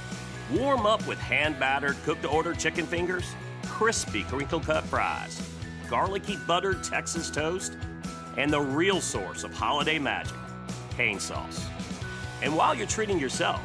[0.52, 3.36] Warm up with hand battered, cooked to order chicken fingers,
[3.66, 5.42] crispy crinkle cut fries,
[5.88, 7.78] garlicky buttered Texas toast,
[8.36, 10.36] and the real source of holiday magic,
[10.96, 11.68] cane sauce.
[12.42, 13.62] And while you're treating yourself,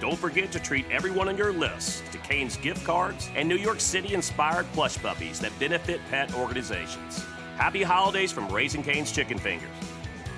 [0.00, 3.80] don't forget to treat everyone on your list to Cane's gift cards and New York
[3.80, 7.24] City inspired plush puppies that benefit pet organizations.
[7.56, 9.68] Happy holidays from Raising Cane's Chicken Fingers.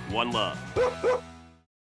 [0.09, 0.59] One love.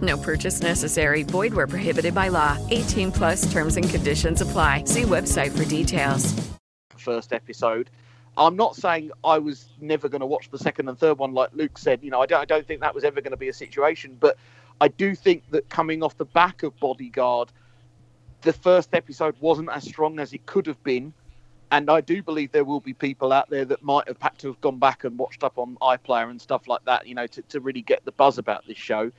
[0.00, 1.22] No purchase necessary.
[1.22, 2.56] Void where prohibited by law.
[2.70, 4.84] 18 plus terms and conditions apply.
[4.84, 6.34] See website for details.
[6.96, 7.90] first episode.
[8.36, 11.50] I'm not saying I was never going to watch the second and third one, like
[11.54, 12.04] Luke said.
[12.04, 14.16] You know, I don't, I don't think that was ever going to be a situation.
[14.18, 14.36] But
[14.80, 17.50] I do think that coming off the back of Bodyguard,
[18.42, 21.12] the first episode wasn't as strong as it could have been.
[21.70, 24.46] And I do believe there will be people out there that might have had to
[24.46, 27.42] have gone back and watched up on iPlayer and stuff like that, you know, to,
[27.42, 29.10] to really get the buzz about this show.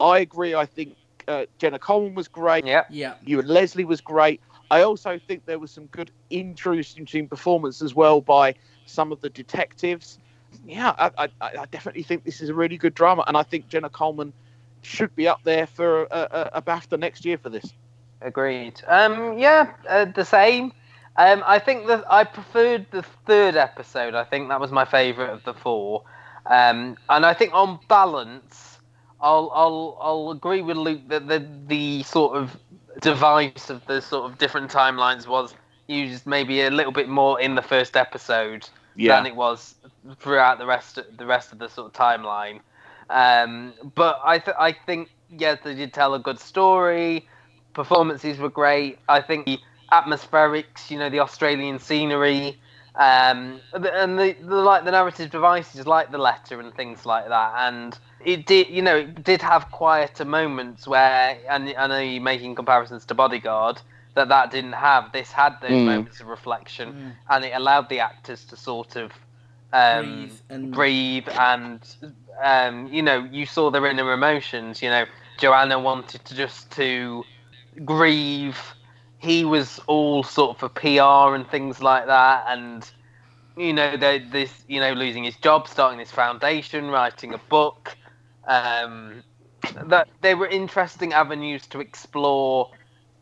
[0.00, 0.54] I agree.
[0.54, 2.66] I think uh, Jenna Coleman was great.
[2.66, 2.84] Yeah.
[2.90, 3.14] Yeah.
[3.24, 4.40] Ewen Leslie was great.
[4.70, 8.54] I also think there was some good interesting performance as well by
[8.86, 10.18] some of the detectives.
[10.66, 13.68] Yeah, I, I, I definitely think this is a really good drama, and I think
[13.68, 14.32] Jenna Coleman
[14.82, 17.72] should be up there for a, a, a BAFTA next year for this.
[18.20, 18.82] Agreed.
[18.86, 20.72] Um, yeah, uh, the same.
[21.16, 24.14] Um, I think that I preferred the third episode.
[24.14, 26.04] I think that was my favourite of the four.
[26.46, 28.77] Um, and I think on balance,
[29.20, 32.56] I'll I'll I'll agree with Luke that the the sort of
[33.02, 35.54] device of the sort of different timelines was
[35.88, 39.08] used maybe a little bit more in the first episode Yeah.
[39.08, 39.76] than it was
[40.20, 42.60] throughout the rest of, the rest of the sort of timeline.
[43.10, 47.28] Um, but I th- I think yes, they did tell a good story.
[47.74, 48.98] Performances were great.
[49.08, 49.58] I think the
[49.92, 52.58] atmospherics, you know, the Australian scenery,
[52.96, 57.52] um, and the, the like the narrative devices like the letter and things like that.
[57.56, 62.22] And it did, you know, it did have quieter moments where, and I know you're
[62.22, 63.82] making comparisons to Bodyguard,
[64.14, 65.12] that that didn't have.
[65.12, 65.84] This had those Mm.
[65.84, 66.94] moments of reflection,
[67.28, 69.12] and it allowed the actors to sort of
[69.72, 71.82] um, Breathe and- breathe and
[72.42, 75.04] um, you know you saw their inner emotions you know
[75.38, 77.26] joanna wanted to just to
[77.84, 78.74] grieve
[79.18, 82.90] he was all sort of for pr and things like that and
[83.56, 87.97] you know they, this you know losing his job starting this foundation writing a book
[88.48, 89.22] um,
[89.86, 92.70] that they were interesting avenues to explore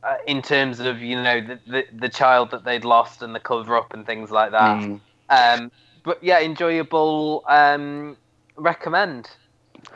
[0.02, 3.40] uh, in terms of you know the, the the child that they'd lost and the
[3.40, 5.00] cover up and things like that Mm.
[5.30, 5.70] um,
[6.04, 7.42] but yeah, enjoyable.
[7.48, 8.16] Um,
[8.56, 9.28] recommend.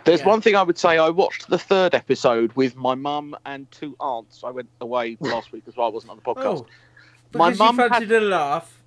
[0.05, 0.99] There's one thing I would say.
[0.99, 4.43] I watched the third episode with my mum and two aunts.
[4.45, 5.87] I went away last week as well.
[5.87, 6.65] I wasn't on the podcast.
[6.65, 6.67] Oh,
[7.33, 8.83] because you fancied a laugh.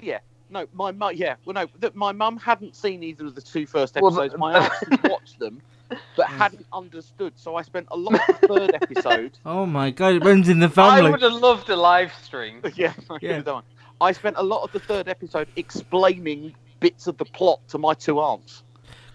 [0.00, 0.20] Yeah.
[0.50, 1.12] No, my mum.
[1.16, 1.34] Yeah.
[1.44, 1.66] Well, no.
[1.80, 4.32] th- My mum hadn't seen either of the two first Well, episodes.
[4.32, 5.60] the- my aunts watched them,
[6.16, 6.38] but hmm.
[6.38, 7.32] hadn't understood.
[7.36, 9.38] So I spent a lot of the third episode.
[9.46, 11.06] Oh my god, it runs in the family.
[11.06, 12.60] I would have loved a live stream.
[12.74, 12.92] yeah.
[13.10, 13.40] I Yeah.
[13.40, 13.62] done.
[14.00, 17.94] I spent a lot of the third episode explaining bits of the plot to my
[17.94, 18.62] two aunts.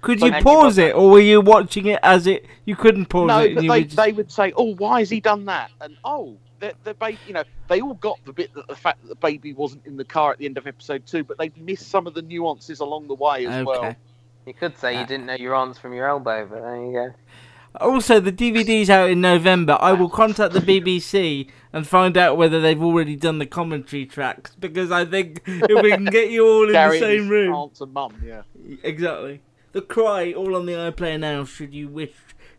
[0.01, 2.45] Could So- you pause it, or were you watching it as it?
[2.65, 3.57] You couldn't pause no, it.
[3.57, 6.37] and but they, just- they would say, "Oh, why has he done that?" And oh,
[6.59, 9.15] the the baby, you know, they all got the bit that the fact that the
[9.15, 12.07] baby wasn't in the car at the end of episode two, but they missed some
[12.07, 13.95] of the nuances along the way as well.
[14.45, 17.13] You could say you didn't know your arms from your elbow, but there you go.
[17.81, 19.77] Also, the DVD's out in November.
[19.79, 24.55] I will contact the BBC and find out whether they've already done the commentary tracks
[24.59, 27.91] because I think if we can get you all in the same room, aunts and
[27.93, 28.43] mum, yeah.
[28.83, 29.41] exactly.
[29.71, 31.45] The cry all on the iPlayer now.
[31.45, 32.11] Should you wish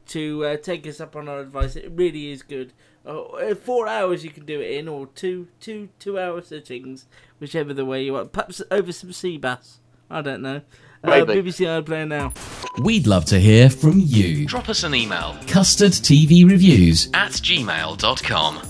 [0.06, 2.72] to uh, take us up on our advice, it really is good.
[3.06, 7.06] Uh, four hours you can do it in, or two, two, two-hour sittings,
[7.38, 8.32] whichever the way you want.
[8.32, 9.80] Perhaps over some sea bass.
[10.10, 10.62] I don't know.
[11.14, 11.42] Uh, Maybe.
[11.50, 12.32] BBC iPlayer now.
[12.82, 14.46] We'd love to hear from you.
[14.46, 17.08] Drop us an email Custard TV Reviews.
[17.12, 18.62] at gmail.com.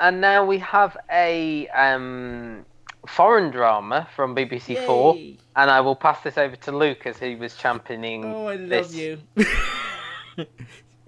[0.00, 2.64] And now we have a um,
[3.08, 5.16] foreign drama from BBC Four,
[5.56, 8.92] and I will pass this over to Luke as he was championing Oh, I love
[8.92, 8.94] this.
[8.94, 9.18] you.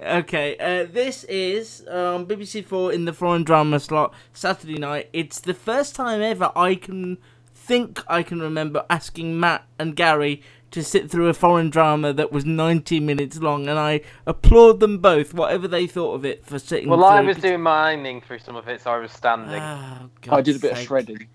[0.01, 5.09] okay, uh, this is um, BBC Four in the foreign drama slot Saturday night.
[5.13, 7.19] It's the first time ever I can
[7.63, 12.33] think I can remember asking Matt and Gary to sit through a foreign drama that
[12.33, 16.59] was 90 minutes long, and I applaud them both, whatever they thought of it, for
[16.59, 17.07] sitting Well, through.
[17.09, 19.61] I was doing mining through some of it, so I was standing.
[19.61, 21.29] Oh, I did a bit God's of shredding.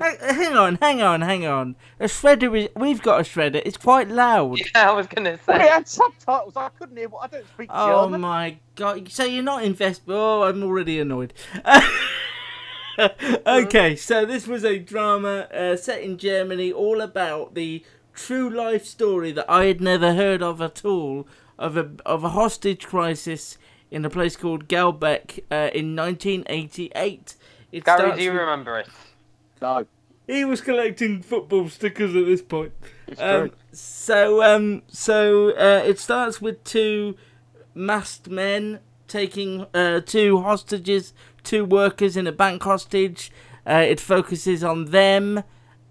[0.00, 1.74] Hang, hang on, hang on, hang on.
[1.98, 2.68] A shredder is.
[2.76, 3.60] We've got a shredder.
[3.66, 4.58] It's quite loud.
[4.74, 5.68] Yeah, I was gonna Well, it say.
[5.68, 6.52] had subtitles.
[6.56, 7.08] I couldn't hear.
[7.08, 8.20] what I don't speak Oh German.
[8.20, 9.10] my god!
[9.10, 10.04] So you're not invested.
[10.08, 11.34] Oh, I'm already annoyed.
[13.46, 17.84] okay, so this was a drama uh, set in Germany, all about the
[18.14, 21.26] true life story that I had never heard of at all
[21.58, 23.58] of a of a hostage crisis
[23.90, 27.36] in a place called Gladbeck uh, in 1988.
[27.72, 28.88] It Gary, do you with- remember it?
[29.60, 29.86] No.
[30.26, 32.72] he was collecting football stickers at this point.
[33.06, 33.56] It's Um, true.
[33.72, 37.16] so, um, so uh, it starts with two
[37.74, 41.12] masked men taking uh, two hostages,
[41.48, 43.32] two workers in a bank hostage.
[43.66, 45.42] Uh, it focuses on them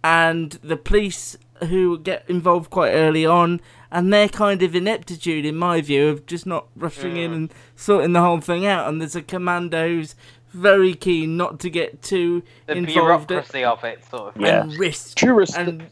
[0.03, 3.59] and the police who get involved quite early on,
[3.91, 8.13] and their kind of ineptitude, in my view, of just not rushing in and sorting
[8.13, 8.87] the whole thing out.
[8.87, 10.15] And there's a commander who's
[10.53, 14.41] very keen not to get too The involved bureaucracy of it, sort of.
[14.41, 14.61] Yeah.
[14.63, 15.17] and risk
[15.57, 15.89] and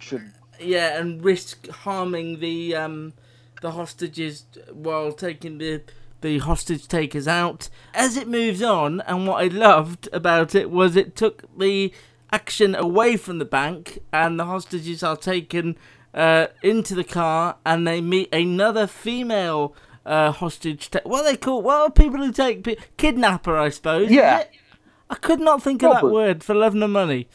[0.60, 3.14] yeah, and risk harming the um
[3.62, 5.82] the hostages while taking the
[6.22, 7.70] the hostage takers out.
[7.94, 11.94] As it moves on, and what I loved about it was it took the
[12.32, 15.78] action away from the bank, and the hostages are taken
[16.14, 19.76] uh, into the car, and they meet another female.
[20.06, 20.92] Uh, hostage.
[20.92, 21.64] Ta- what are they call?
[21.64, 23.58] What are people who take pe- kidnapper?
[23.58, 24.12] I suppose.
[24.12, 24.44] Yeah.
[25.10, 27.28] I could not think of that word for love nor money.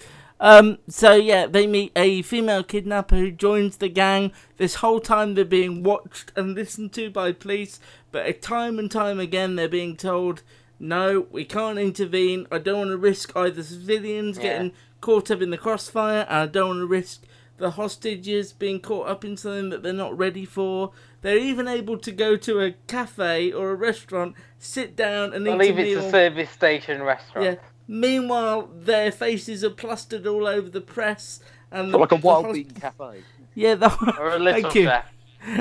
[0.42, 4.32] Um, so yeah, they meet a female kidnapper who joins the gang.
[4.56, 7.78] This whole time they're being watched and listened to by police,
[8.10, 10.42] but time and time again they're being told,
[10.78, 12.46] "No, we can't intervene.
[12.50, 14.42] I don't want to risk either civilians Yeah.
[14.44, 14.72] getting
[15.02, 17.22] caught up in the crossfire, and I don't want to risk
[17.58, 21.98] the hostages being caught up in something that they're not ready for." They're even able
[21.98, 25.82] to go to a cafe or a restaurant, sit down and I eat believe a
[25.82, 27.44] it's a service station restaurant.
[27.44, 27.54] Yeah.
[27.92, 31.40] Meanwhile, their faces are plastered all over the press,
[31.72, 33.22] and the, like a wild host- bean cafe.
[33.56, 34.84] Yeah, the, Or a little thank you.
[34.84, 35.12] chef.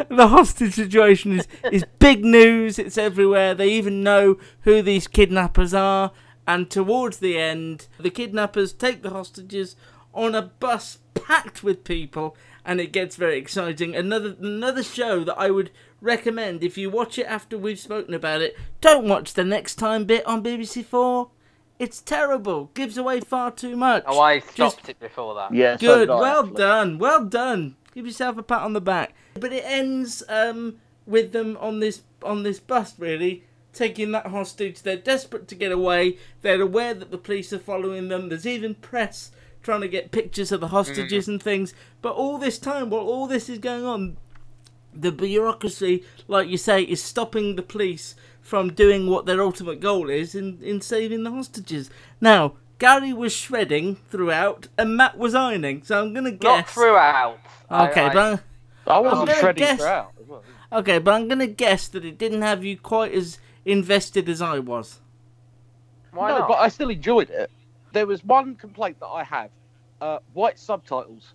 [0.09, 2.77] The hostage situation is is big news.
[2.77, 3.55] It's everywhere.
[3.55, 6.11] They even know who these kidnappers are.
[6.45, 9.75] And towards the end, the kidnappers take the hostages
[10.13, 13.95] on a bus packed with people, and it gets very exciting.
[13.95, 18.41] Another another show that I would recommend if you watch it after we've spoken about
[18.43, 18.55] it.
[18.81, 21.31] Don't watch the next time bit on BBC Four.
[21.79, 22.69] It's terrible.
[22.73, 24.03] Gives away far too much.
[24.05, 25.53] Oh, I Just- stopped it before that.
[25.53, 25.99] Yeah, Good.
[26.07, 26.57] did I, well actually.
[26.57, 26.97] done.
[26.99, 27.75] Well done.
[27.95, 29.13] Give yourself a pat on the back.
[29.35, 30.75] But it ends um,
[31.07, 34.81] with them on this on this bus really taking that hostage.
[34.81, 36.17] They're desperate to get away.
[36.41, 38.27] They're aware that the police are following them.
[38.29, 39.31] There's even press
[39.63, 41.73] trying to get pictures of the hostages and things.
[42.01, 44.17] But all this time, while all this is going on,
[44.93, 48.15] the bureaucracy, like you say, is stopping the police
[48.49, 51.91] from doing what their ultimate goal is in, in saving the hostages.
[52.19, 55.83] Now, Gary was shredding throughout, and Matt was ironing.
[55.83, 56.73] So I'm gonna Not guess.
[56.73, 57.37] throughout.
[57.69, 58.43] Okay, I- but
[58.87, 60.13] I I'm wasn't gonna shredding guess- throughout.
[60.73, 64.57] okay, but I'm gonna guess that it didn't have you quite as invested as I
[64.57, 64.99] was.
[66.11, 66.47] Why no, not?
[66.47, 67.51] but I still enjoyed it.
[67.93, 69.51] There was one complaint that I have:
[70.01, 71.33] uh, white subtitles.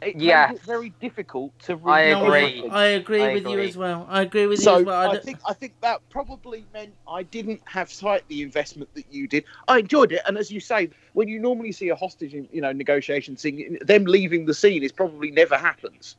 [0.00, 0.50] It Yes.
[0.50, 1.92] made it very difficult to read.
[1.92, 2.40] I agree.
[2.40, 2.70] everything.
[2.70, 4.06] I agree I with you as well.
[4.08, 5.10] I agree with you as well.
[5.10, 9.12] I I think I think that probably meant I didn't have sight the investment that
[9.12, 9.44] you did.
[9.66, 12.72] I enjoyed it, and as you say, when you normally see a hostage, you know,
[12.72, 16.16] negotiation scene, them leaving the scene is probably never happens.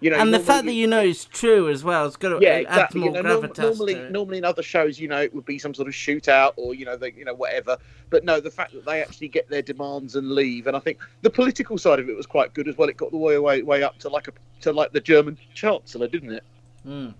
[0.00, 2.38] You know, and the fact that you know it's true as well, it's got to
[2.40, 3.00] yeah, add exactly.
[3.00, 5.74] more You know, gravitas normally, normally in other shows, you know, it would be some
[5.74, 7.76] sort of shootout or you know, the, you know, whatever.
[8.08, 10.98] But no, the fact that they actually get their demands and leave, and I think
[11.20, 12.88] the political side of it was quite good as well.
[12.88, 14.32] It got the way way, way up to like a
[14.62, 16.44] to like the German chancellor, didn't it?
[16.86, 17.12] Mm.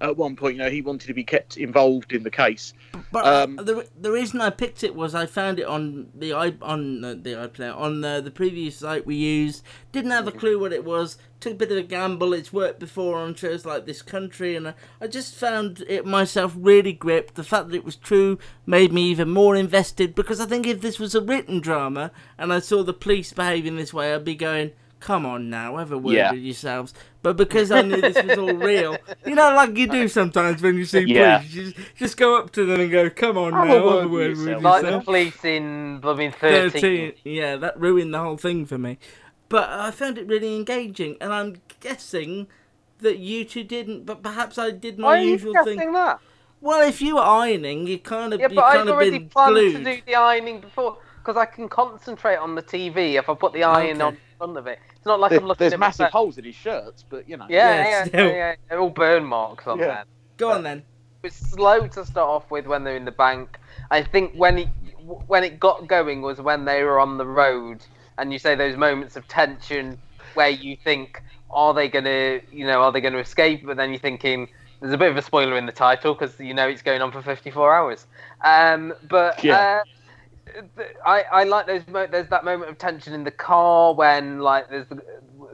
[0.00, 2.72] At one point, you know, he wanted to be kept involved in the case.
[3.10, 6.54] But Um, the the reason I picked it was I found it on the i
[6.62, 9.64] on the, the iPlayer on the, the previous site we used.
[9.92, 11.18] Didn't have a clue what it was.
[11.40, 12.32] Took a bit of a gamble.
[12.32, 16.54] It's worked before on shows like this country, and I, I just found it myself
[16.56, 17.34] really gripped.
[17.34, 20.80] The fact that it was true made me even more invested because I think if
[20.80, 24.34] this was a written drama and I saw the police behaving this way, I'd be
[24.34, 24.72] going.
[25.00, 26.32] Come on now, have a word Yeah.
[26.32, 26.92] with yourselves.
[27.22, 30.74] But because I knew this was all real, you know, like you do sometimes when
[30.76, 31.38] you see Yeah.
[31.38, 33.74] police, you just, just go up to them and go, "Come on Have a now,
[33.74, 36.70] have word a word with yourself." yourself." Like the police in blooming 13.
[36.72, 37.12] 13.
[37.24, 38.98] Yeah, that ruined the whole thing for me.
[39.48, 42.48] But I found it really engaging, and I'm guessing
[43.00, 44.04] that you two didn't.
[44.04, 45.92] But perhaps I did my Why are you usual thing.
[45.92, 46.18] that?
[46.60, 49.20] Well, if you were ironing, you kind of Yeah, you but I've kind of already
[49.20, 49.72] planned glued.
[49.76, 53.52] to do the ironing before because I can concentrate on the TV if I put
[53.52, 54.02] the iron Okay.
[54.02, 54.78] on in front of it.
[54.96, 57.36] It's not like There- I'm looking there's at massive holes in his shirts, but you
[57.36, 57.44] know.
[57.50, 58.26] Yeah, Yeah, yeah, still.
[58.28, 58.54] yeah, yeah.
[58.70, 59.86] They're all burn marks on Yeah.
[59.88, 60.04] there.
[60.38, 60.82] Go on then.
[61.22, 63.58] It's slow to start off with when they're in the bank.
[63.90, 64.68] I think when it
[65.26, 67.84] when it got going was when they were on the road
[68.16, 69.98] and you say those moments of tension
[70.34, 73.66] where you think, are they gonna, you know, are they gonna escape?
[73.66, 74.48] But then you're thinking,
[74.80, 77.10] there's a bit of a spoiler in the title because you know it's going on
[77.12, 78.06] for 54 hours.
[78.42, 79.56] Um, but Yeah.
[79.56, 79.97] uh, th-
[81.06, 81.86] I, I like those.
[81.88, 85.02] Mo- there's that moment of tension in the car when like there's the,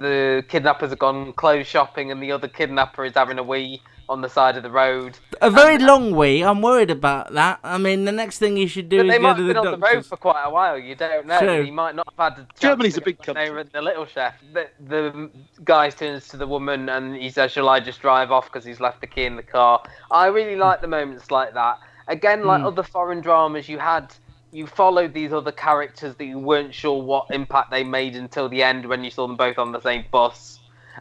[0.00, 4.20] the kidnappers have gone clothes shopping and the other kidnapper is having a wee on
[4.20, 5.18] the side of the road.
[5.40, 6.42] A very long wee.
[6.44, 7.58] I'm worried about that.
[7.64, 9.46] I mean, the next thing you should do But is they go might to have
[9.46, 10.78] the been on the road for quite a while.
[10.78, 11.38] You don't know.
[11.38, 11.64] True.
[11.64, 12.46] He might not have had.
[12.46, 13.46] The Germany's to a big country.
[13.46, 14.34] They were the Little Chef.
[14.52, 15.30] The, the
[15.64, 18.80] guy turns to the woman and he says, "Shall I just drive off?" Because he's
[18.80, 19.82] left the key in the car.
[20.10, 21.78] I really like the moments like that.
[22.06, 22.66] Again, like Mm.
[22.66, 24.14] other foreign dramas, you had
[24.54, 28.62] you followed these other characters that you weren't sure what impact they made until the
[28.62, 30.60] end when you saw them both on the same bus.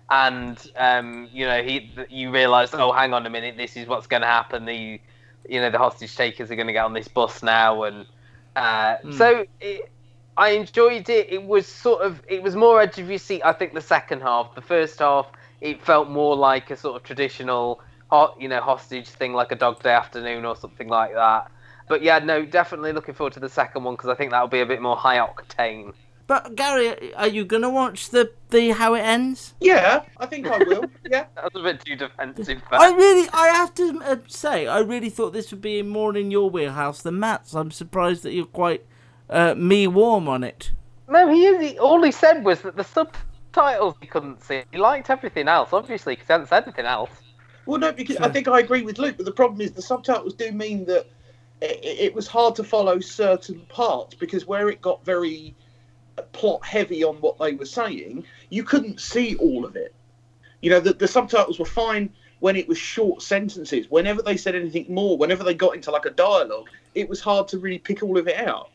[0.09, 4.07] And um, you know he you realised oh hang on a minute this is what's
[4.07, 4.65] going to happen.
[4.65, 4.99] The
[5.47, 8.07] you know the hostage takers are going to get on this bus now and
[8.55, 9.11] uh, Hmm.
[9.11, 9.91] so it,
[10.35, 11.31] I enjoyed it.
[11.31, 14.21] It was sort of it was more edge of your seat I think the second
[14.21, 14.55] half.
[14.55, 15.27] The first half
[15.61, 17.81] it felt more like a sort of traditional
[18.39, 21.51] you know hostage thing like a dog day afternoon or something like that
[21.93, 24.61] but yeah no definitely looking forward to the second one because I think that'll be
[24.61, 25.93] a bit more high octane
[26.25, 29.53] But Gary, are you gonna watch the the how it ends?
[29.59, 30.85] Yeah, I think I will.
[31.07, 31.25] Yeah.
[31.35, 32.63] That's a bit too defensive.
[32.71, 32.79] But...
[32.79, 36.31] I really, I have to uh, say, I really thought this would be more in
[36.31, 37.53] your wheelhouse than Matt's.
[37.53, 38.85] I'm surprised that you're quite
[39.29, 40.71] uh, me warm on it.
[41.09, 41.61] No, he is.
[41.61, 44.63] He, all he said was that the subtitles he couldn't see.
[44.71, 47.11] He liked everything else, obviously, because he hadn't said anything else.
[47.65, 50.33] Well, no, because I think I agree with Luke, but the problem is the subtitles
[50.33, 51.07] do mean that
[51.63, 55.55] it, it was hard to follow certain parts because where it got very
[56.31, 59.93] plot heavy on what they were saying, you couldn't see all of it.
[60.61, 62.09] You know, the, the subtitles were fine
[62.39, 63.87] when it was short sentences.
[63.89, 67.47] Whenever they said anything more, whenever they got into like a dialogue, it was hard
[67.49, 68.69] to really pick all of it out.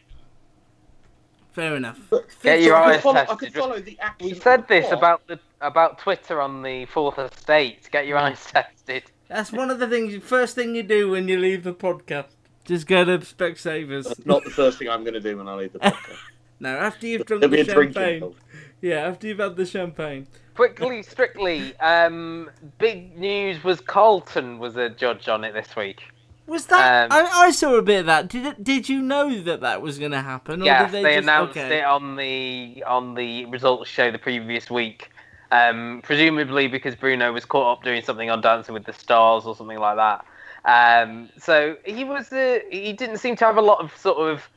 [1.53, 1.99] Fair enough.
[2.43, 3.39] Get So your I could eyes follow- I tested.
[3.39, 4.99] could follow the action We said the this plot.
[4.99, 7.89] about the about Twitter on the Fourth Estate.
[7.91, 9.05] Get your eyes tested.
[9.28, 10.22] That's one of the things.
[10.22, 12.26] First thing you do when you leave the podcast,
[12.69, 14.05] just go to Specsavers.
[14.05, 16.19] That's not the first thing I'm going to do when I leave the podcast.
[16.61, 18.35] No, after you've drunk There'll the be a champagne.
[18.81, 20.27] Yeah, after you've had the champagne.
[20.55, 26.03] Quickly, strictly, um, big news was Carlton was a judge on it this week.
[26.47, 27.11] Was that?
[27.11, 28.29] Um, I, I saw a bit of that.
[28.29, 30.62] Did it, Did you know that that was going to happen?
[30.62, 31.79] Or Yes, did they, they, just, announced okay.
[31.79, 35.11] it on the on the results show the previous week.
[35.51, 39.57] Um, presumably because Bruno was caught up doing something on Dancing with the Stars or
[39.57, 40.25] something like that.
[40.65, 44.49] Um, so he was uh, he didn't seem to have a lot of sort of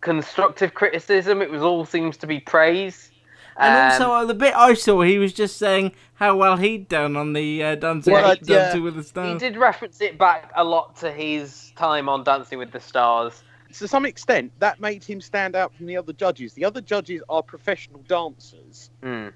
[0.00, 1.40] constructive criticism.
[1.42, 3.10] It was all seems to be praise.
[3.56, 6.88] And Um, also, uh, the bit I saw, he was just saying how well he'd
[6.88, 9.40] done on the uh, Dancing, Well, Dancing with the Stars.
[9.40, 13.44] he did reference it back a lot to his time on Dancing with the Stars.
[13.74, 16.52] to some extent, that made him stand out from the other judges.
[16.54, 18.90] The other judges are professional dancers.
[19.02, 19.28] Hmm.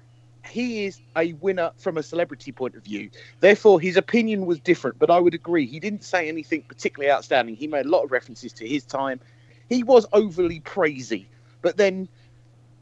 [0.45, 3.09] He is a winner from a celebrity point of view.
[3.39, 5.65] Therefore, his opinion was different, but I would agree.
[5.67, 7.55] He didn't say anything particularly outstanding.
[7.55, 9.19] He made a lot of references to his time.
[9.67, 11.29] He was overly praisy,
[11.61, 12.07] but then,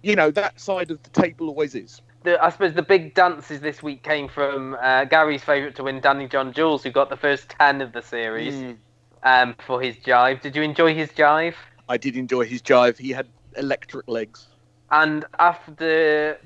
[0.03, 2.01] you know, that side of the table always is.
[2.23, 5.99] the, I suppose the big dances this week came from uh, Gary's favourite to win,
[5.99, 8.77] Danny John Jules, who got the first ten of the series Mm.
[9.23, 10.41] um, for his jive.
[10.41, 11.55] Did you enjoy his jive?
[11.89, 12.97] I did enjoy his jive.
[12.97, 13.27] He had
[13.57, 14.47] electric legs.
[14.91, 16.39] And after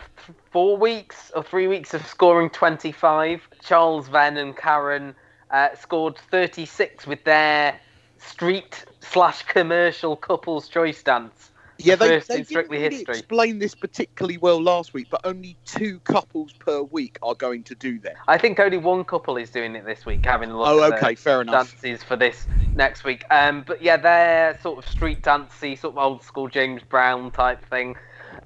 [0.52, 5.14] four weeks or three weeks of scoring 25, Charles Venn and Karen
[5.52, 7.80] uh, scored 36 with their
[8.18, 11.52] street slash commercial couples choice dance.
[11.78, 13.18] Yeah, The they, first they didn't Strictly really History.
[13.18, 17.76] explain this particularly well last week, but only two couples per week are going to
[17.76, 18.14] do that.
[18.28, 21.16] I think only one couple is doing it this week, having a look Oh, okay,
[21.16, 21.72] fair enough.
[21.72, 23.24] dances for this next week.
[23.32, 27.66] Um, but yeah, they're sort of street dancey, sort of old school James Brown type
[27.66, 27.96] thing.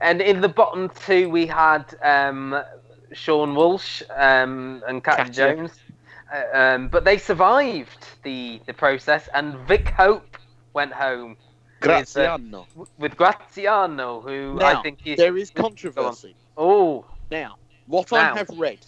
[0.02, 2.62] And in the bottom two, we had um,
[3.14, 5.56] Sean Walsh um, and Katya Katya.
[5.56, 5.72] Jones.
[6.34, 10.38] Uh, um, but they survived the, the process, and Vic Hope
[10.74, 11.38] went home.
[11.82, 12.68] with, uh, Graziano.
[12.98, 15.18] with Graziano, who Now, I think is.
[15.18, 16.36] there is controversy.
[16.58, 18.34] Oh, Now, what Now.
[18.34, 18.80] I have read,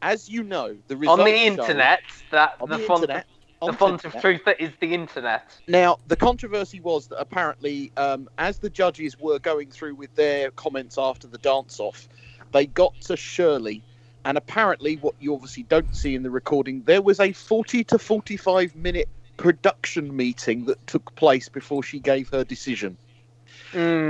[0.00, 2.00] as you know, the on results the show- internet,
[2.30, 3.26] that On the, the font, internet,
[3.60, 5.42] the font of truth is the internet.
[5.68, 10.50] Now, the controversy was that apparently, um, as the judges were going through with their
[10.52, 12.08] comments after the dance off,
[12.52, 13.82] they got to Shirley,
[14.24, 17.98] and apparently, what you obviously don't see in the recording, there was a 40 to
[17.98, 22.96] 45 minute production meeting that took place before she gave her decision.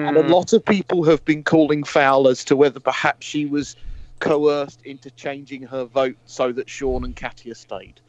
[0.06, 0.28] And a Mm.
[0.30, 3.76] lot of people have been calling foul as to whether perhaps she was
[4.20, 8.00] coerced into changing her vote so that Sean and Katya stayed.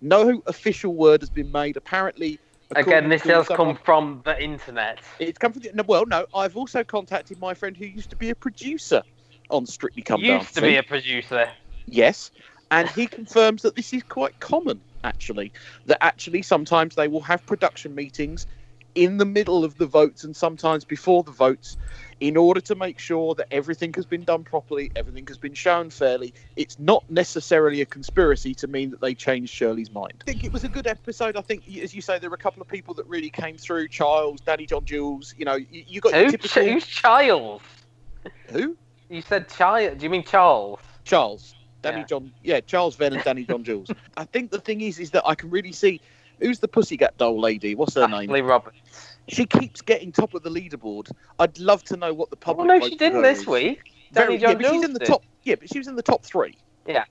[0.00, 1.76] No official word has been made.
[1.76, 2.38] Apparently,
[2.74, 4.98] Again, this does someone- come from the internet.
[5.20, 6.26] It's come from the, well, no.
[6.34, 9.02] I've also contacted my friend who used to be a producer
[9.50, 11.48] on Strictly Come Used to be a producer.
[11.86, 12.32] Yes,
[12.72, 15.52] and he confirms that this is quite common, actually.
[15.86, 18.46] That actually sometimes they will have production meetings
[18.96, 21.76] in the middle of the votes and sometimes before the votes
[22.20, 25.90] in order to make sure that everything has been done properly, everything has been shown
[25.90, 26.32] fairly.
[26.56, 30.24] It's not necessarily a conspiracy to mean that they changed Shirley's mind.
[30.26, 31.36] I think it was a good episode.
[31.36, 33.88] I think, as you say, there were a couple of people that really came through.
[33.88, 35.34] Charles, Daddy John Jules.
[35.36, 36.30] You know, you, you got your Who?
[36.30, 36.62] typical.
[36.64, 37.62] Who's Charles?
[38.48, 38.76] Who?
[39.10, 39.98] You said child.
[39.98, 40.80] Do you mean Charles?
[41.04, 42.04] Charles, Danny Yeah.
[42.06, 43.88] John, yeah, Charles Venn and Danny John Jules.
[44.16, 46.00] I think the thing is, is that I can really see
[46.40, 47.74] who's the pussycat doll lady.
[47.74, 48.46] What's her Ashley name?
[48.46, 49.15] Roberts.
[49.28, 51.10] She keeps getting top of the leaderboard.
[51.38, 52.68] I'd love to know what the public.
[52.68, 53.46] Well, no, she didn't this is.
[53.46, 53.92] week.
[54.12, 55.08] Very, Danny yeah, but she's in the did.
[55.08, 55.24] top.
[55.42, 56.56] Yeah, but she was in the top three.
[56.86, 57.04] Yeah,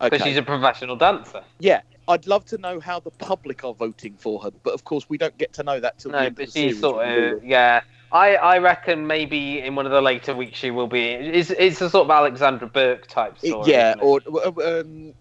[0.00, 0.30] because Okay.
[0.30, 1.42] she's a professional dancer.
[1.60, 5.08] Yeah, I'd love to know how the public are voting for her, but of course
[5.08, 6.80] we don't get to know that till the No, end but of the she's series.
[6.80, 7.80] sort of yeah.
[8.12, 11.04] I, I reckon maybe in one of the later weeks she will be.
[11.08, 13.70] It's, it's a sort of Alexandra Burke type It- story.
[13.70, 14.20] yeah, or
[14.62, 15.14] um,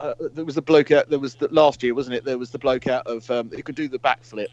[0.00, 1.08] uh, there was the bloke out.
[1.08, 2.24] There was the last year, wasn't it?
[2.26, 4.48] There was the bloke out of um, who could do the backflip.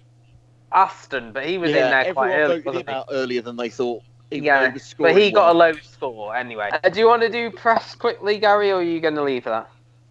[0.74, 3.56] Aston, but he was yeah, in there quite early, voted wasn't him out earlier than
[3.56, 4.04] they thought.
[4.32, 6.70] even Yeah, but scoring he got a low score anyway.
[6.72, 9.44] Uh, do you want to do press quickly, Gary, or are you going to leave
[9.46, 9.70] that?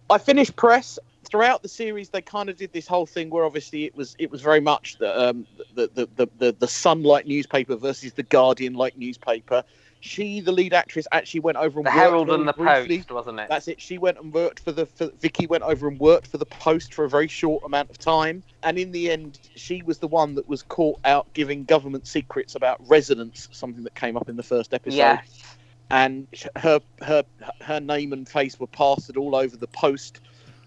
[0.09, 2.09] I finished press throughout the series.
[2.09, 4.97] They kind of did this whole thing where obviously it was it was very much
[4.97, 9.63] the um, the, the, the, the the Sun-like newspaper versus the Guardian-like newspaper.
[10.05, 12.97] She, the lead actress, actually went over and The worked Herald and the briefly.
[12.97, 13.47] Post, wasn't it?
[13.47, 13.79] That's it.
[13.79, 14.85] She went and worked for the.
[14.85, 17.97] For, Vicky went over and worked for the Post for a very short amount of
[17.97, 22.05] time, and in the end, she was the one that was caught out giving government
[22.05, 24.97] secrets about residents, something that came up in the first episode.
[24.97, 25.41] Yes.
[25.89, 26.27] And
[26.57, 27.23] her her
[27.61, 30.19] her name and face were plastered all over the Post,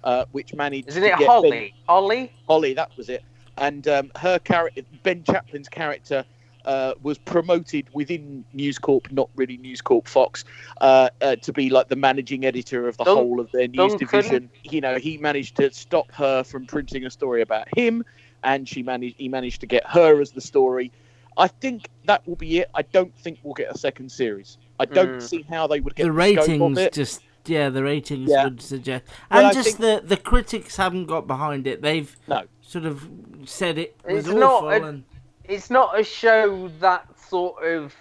[0.02, 0.88] uh, which managed.
[0.88, 1.50] Isn't it Holly?
[1.50, 2.32] Ben- Holly?
[2.48, 3.22] Holly, that was it.
[3.58, 6.24] And um, her character, Ben Chaplin's character,
[6.66, 10.44] uh, was promoted within News Corp, not really News Corp Fox,
[10.80, 13.92] uh, uh, to be like the managing editor of the Dun- whole of their news
[13.92, 13.98] Duncan?
[13.98, 14.50] division.
[14.64, 18.04] You know, he managed to stop her from printing a story about him,
[18.42, 19.16] and she managed.
[19.18, 20.92] He managed to get her as the story.
[21.38, 22.70] I think that will be it.
[22.74, 24.58] I don't think we'll get a second series.
[24.80, 25.22] I don't Mm.
[25.22, 26.92] see how they would get the the, scope of ratings it.
[26.92, 28.44] just yeah the ratings Yeah.
[28.44, 32.42] would suggest and I just think- the the critics haven't got behind it they've no
[32.60, 33.08] sort of
[33.44, 34.64] said it was It's awful not.
[34.82, 35.04] A, and
[35.48, 37.94] It's not a show that sort of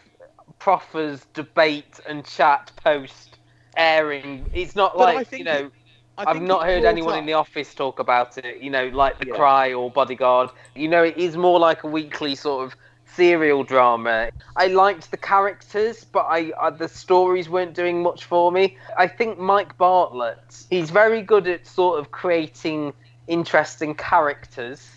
[0.59, 3.37] proffers debate and chat post
[3.77, 4.45] airing.
[4.53, 5.65] It's not But like you know.
[5.65, 5.71] it-
[6.17, 8.61] I've not heard anyone up- in the office talk about it.
[8.61, 9.35] You know, like The Yeah.
[9.35, 10.49] Cry or Bodyguard.
[10.73, 12.75] You know, it is more like a weekly sort of
[13.05, 14.29] serial drama.
[14.55, 18.77] I liked the characters, but I uh, the stories weren't doing much for me.
[18.97, 22.93] I think Mike Bartlett, he's very good at sort of creating
[23.27, 24.89] interesting characters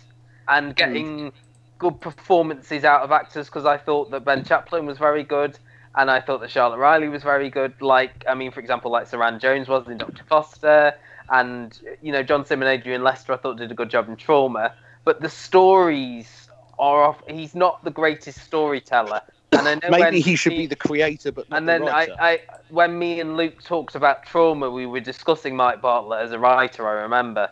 [0.47, 1.33] and getting
[1.79, 5.57] good performances out of actors because I thought that Ben Chaplin was very good
[5.95, 7.81] and I thought that Charlotte Riley was very good.
[7.81, 10.23] Like, I mean, for example, like Suranne Jones was in Dr.
[10.23, 10.93] Foster,
[11.29, 14.15] and you know, John Simm and Adrian Lester I thought did a good job in
[14.15, 14.73] Trauma.
[15.03, 17.21] But the stories are off.
[17.27, 19.21] He's not the greatest storyteller.
[19.51, 22.07] And I know Maybe he should be the creator, but not and the then I.
[22.19, 26.39] I, when me and Luke talked about trauma, we were discussing Mike Bartlett as a
[26.39, 26.87] writer.
[26.87, 27.49] I remember,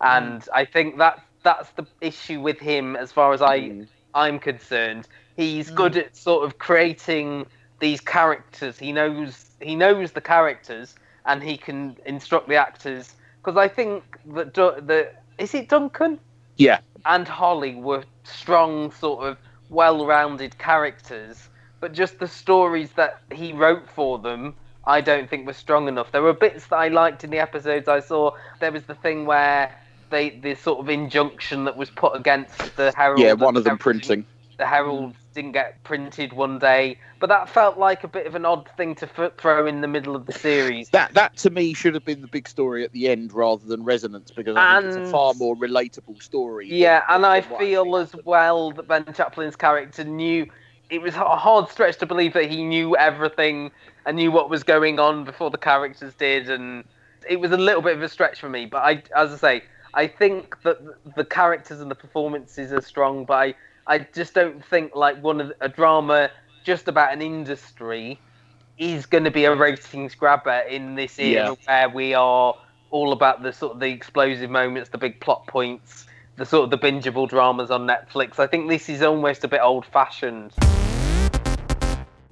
[0.00, 0.16] mm.
[0.16, 3.82] and I think that that's the issue with him, as far as I hmm.
[4.14, 5.08] I'm concerned.
[5.36, 5.74] He's hmm.
[5.74, 7.46] good at sort of creating
[7.78, 8.78] these characters.
[8.78, 10.94] He knows he knows the characters,
[11.26, 13.14] and he can instruct the actors.
[13.42, 16.18] Because I think that Du- the is it Duncan
[16.56, 16.80] yeah.
[17.06, 19.38] and Holly were strong, sort of
[19.70, 21.48] well-rounded characters,
[21.80, 26.12] but just the stories that he wrote for them, I don't think were strong enough.
[26.12, 28.36] There were bits that I liked in the episodes I saw.
[28.58, 29.74] There was the thing where
[30.10, 33.20] they, the sort of injunction that was put against the Herald.
[33.20, 34.26] Yeah, one of them Herald printing.
[34.58, 38.44] the Herald didn't get printed one day, but that felt like a bit of an
[38.44, 40.88] odd thing to f- throw in the middle of the series.
[40.90, 43.84] That that to me should have been the big story at the end rather than
[43.84, 46.68] Resonance because I think it's a far more relatable story.
[46.68, 50.46] than- Yeah, and I than what feel as well that Ben Chaplin's character knew
[50.90, 53.70] it was a hard stretch to believe that he knew everything
[54.06, 56.82] and knew what was going on before the characters did, and
[57.28, 58.66] it was a little bit of a stretch for me.
[58.66, 59.62] But I, as I say,
[59.94, 60.78] I think that
[61.16, 63.54] the characters and the performances are strong, but I,
[63.86, 66.30] I just don't think like one of the, a drama
[66.64, 68.20] just about an industry
[68.78, 72.54] is going to be a ratings grabber in this era where we are
[72.90, 76.70] all about the sort of the explosive moments, the big plot points, the sort of
[76.70, 78.38] the bingeable dramas on Netflix.
[78.38, 80.52] I think this is almost a bit old fashioned.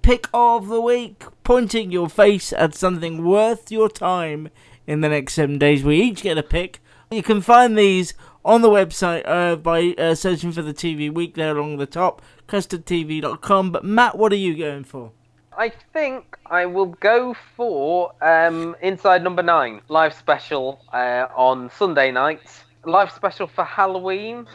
[0.01, 4.49] pick of the week pointing your face at something worth your time
[4.87, 6.81] in the next seven days we each get a pick
[7.11, 11.35] you can find these on the website uh, by uh, searching for the TV Week
[11.35, 13.71] there along the top, custardtv.com.
[13.73, 15.13] But Matt, what are you going for?
[15.57, 22.11] I think I will go for um, Inside Number Nine live special uh, on Sunday
[22.13, 22.65] nights.
[22.85, 24.47] Live special for Halloween,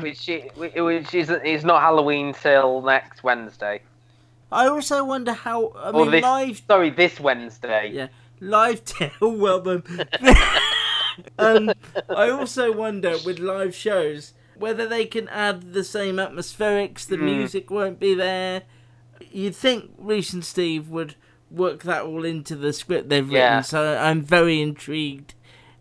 [0.00, 3.82] which i- which is is not Halloween till next Wednesday.
[4.52, 5.72] I also wonder how.
[5.76, 6.62] I or mean, this, live.
[6.68, 7.90] Sorry, this Wednesday.
[7.92, 8.08] Yeah,
[8.40, 8.84] live.
[8.84, 9.82] T- well done.
[11.38, 11.72] um,
[12.08, 17.06] I also wonder with live shows whether they can add the same atmospherics.
[17.06, 17.24] The Hmm.
[17.26, 18.62] music won't be there.
[19.30, 21.14] You'd think Reece and Steve would
[21.50, 23.48] work that all into the script they've Yeah.
[23.58, 23.64] written.
[23.64, 25.34] So I'm very intrigued.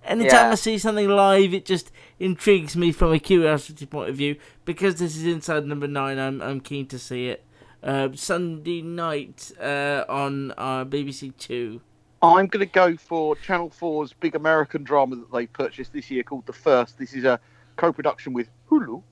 [0.03, 0.51] Anytime Yeah.
[0.51, 4.37] I see something live, it just intrigues me from a curiosity point of view.
[4.63, 7.43] Because this is inside number nine, I'm I'm keen to see it.
[7.83, 11.81] Uh, Sunday night uh, on uh, BBC Two.
[12.21, 16.23] I'm going to go for Channel 4's big American drama that they purchased this year
[16.23, 16.97] called The First.
[16.97, 17.39] This is a
[17.75, 19.03] co-production with Hulu,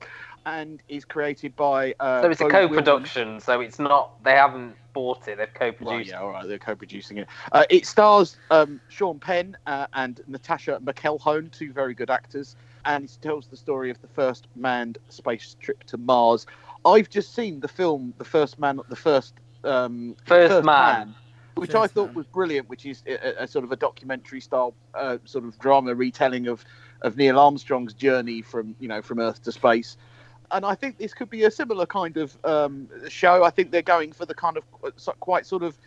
[0.45, 1.93] and is created by.
[1.99, 2.69] Uh, So it's a Beau Willimon.
[2.69, 3.39] co-production.
[3.39, 4.23] So it's not.
[4.23, 5.37] They haven't bought it.
[5.37, 6.09] They've co-produced.
[6.09, 6.13] It.
[6.13, 7.27] Yeah, all right, they're co-producing it.
[7.51, 13.05] Uh, it stars um, Sean Penn uh, and Natascha McElhone, two very good actors, and
[13.05, 16.47] it tells the story of the first manned space trip to Mars.
[16.85, 21.15] I've just seen the film, the first man, the first um, First Man.
[21.55, 24.73] Which First I thought was brilliant, which is a, a sort of a documentary style
[24.93, 26.63] uh, sort of drama retelling of
[27.01, 29.97] of Neil Armstrong's journey from you know from Earth to space.
[30.51, 33.43] And I think this could be a similar kind of um, show.
[33.43, 34.63] I think they're going for the kind of
[35.19, 35.77] quite sort of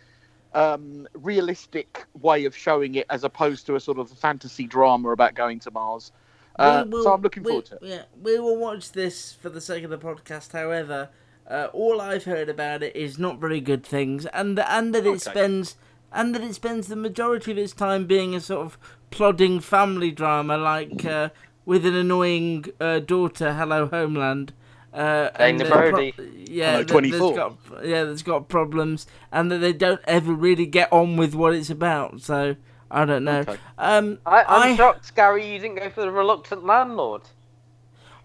[0.53, 5.33] um, realistic way of showing it, as opposed to a sort of fantasy drama about
[5.35, 6.11] going to Mars.
[6.57, 7.81] Uh, will- so I'm looking we- forward to it.
[7.83, 10.51] Yeah, we will watch this for the sake of the podcast.
[10.51, 11.09] However,
[11.49, 15.21] uh, all I've heard about it is not very good things, and and that it
[15.21, 15.75] spends
[16.11, 18.77] and that it spends the majority of its time being a sort of
[19.11, 21.29] plodding family drama, like uh,
[21.65, 23.53] with an annoying uh, daughter.
[23.53, 24.53] Hello, Homeland.
[24.91, 27.19] Uh, Dana and, uh, pro- yeah, Hello, that- 24.
[27.19, 31.35] That's got, yeah, that's got problems, and that they don't ever really get on with
[31.35, 32.21] what it's about.
[32.21, 32.55] So
[32.89, 33.39] I don't know.
[33.39, 33.57] Okay.
[33.77, 35.51] Um, I, I'm I- shocked, Gary.
[35.51, 37.21] You didn't go for the reluctant landlord.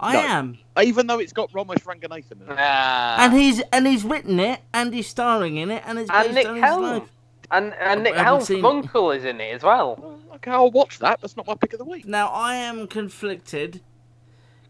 [0.04, 0.18] I No.
[0.20, 0.58] am.
[0.82, 2.56] Even though it's got Ramesh Ranganathan in it.
[2.58, 3.16] Ah.
[3.24, 6.34] and he's and he's written it and he's starring in it and it's based and
[6.34, 6.82] Nick on his Helm.
[6.82, 7.02] life.
[7.50, 10.18] And and Nick I Helm's uncle is in it as well.
[10.36, 11.20] Okay, I'll watch that.
[11.20, 12.06] That's not my pick of the week.
[12.06, 13.80] Now I am conflicted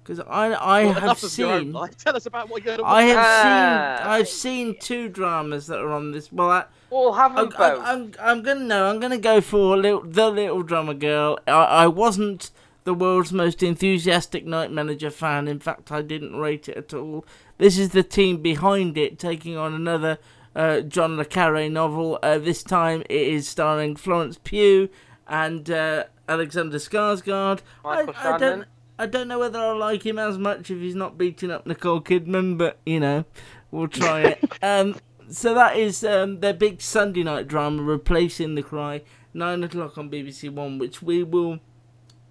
[0.03, 1.73] because I I Well, have enough own seen.
[1.99, 3.97] Tell us about what you're going to I have Ah.
[4.03, 6.31] seen I've seen two dramas that are on this.
[6.31, 7.85] Well, I, Well, have them I'm, both.
[7.85, 8.91] I'm, I'm, I'm gonna no.
[8.91, 11.39] I'm gonna go for little, the little drummer girl.
[11.47, 12.51] I, I wasn't
[12.85, 15.49] the world's most enthusiastic night manager fan.
[15.49, 17.27] In fact, I didn't rate it at all.
[17.59, 20.19] This is the team behind it taking on another
[20.55, 22.19] uh, John le Carre novel.
[22.23, 24.89] Uh, this time it is starring Florence Pugh
[25.27, 27.61] and uh, Alexander Skarsgård.
[27.85, 28.41] I, Michael I don't.
[28.41, 28.67] Shannon.
[28.97, 32.01] I don't know whether I like him as much if he's not beating up Nicole
[32.01, 33.25] Kidman, but you know,
[33.73, 34.53] we'll try it.
[34.63, 34.95] um,
[35.29, 40.11] so that is um, their big Sunday night drama, replacing The Cry, nine o'clock on
[40.11, 41.59] BBC One, which we will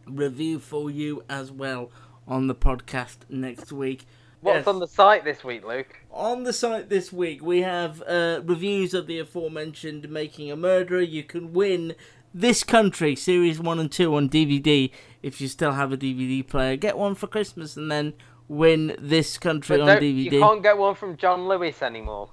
[0.08, 1.92] review for you as well
[2.28, 4.06] on the podcast next week.
[4.42, 4.68] What's Yes.
[4.68, 6.00] on the site this week, Luke?
[6.12, 11.02] On the site this week, we have uh, reviews of the aforementioned Making a Murderer.
[11.02, 11.96] You can win
[12.34, 14.92] This Country, Series 1 and 2 on DVD
[15.22, 16.76] if you still have a DVD player.
[16.76, 18.14] Get one for Christmas and then
[18.50, 20.24] win This Country But on DVD.
[20.32, 22.30] you can't get one from John Lewis anymore.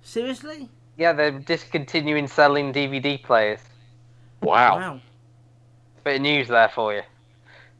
[0.00, 0.70] Seriously?
[0.96, 3.60] Yeah, they're discontinuing selling DVD players.
[4.40, 4.76] Wow.
[4.76, 5.00] Wow.
[6.04, 7.02] Bit of news there for you.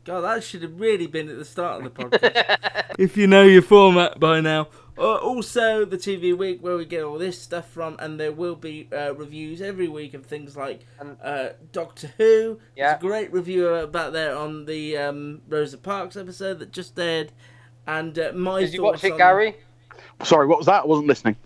[0.05, 2.95] God, that should have really been at the start of the podcast.
[2.99, 4.69] if you know your format by now.
[4.99, 8.57] Uh, also, the TV Week, where we get all this stuff from, and there will
[8.57, 10.81] be uh, reviews every week of things like
[11.23, 12.59] uh, Doctor Who.
[12.77, 12.91] Yeah.
[12.91, 17.33] There's a great review about there on the um, Rosa Parks episode that just aired.
[17.87, 19.57] And uh, my Did you watch it, on- Gary?
[20.25, 20.83] Sorry, what was that?
[20.83, 21.37] I wasn't listening.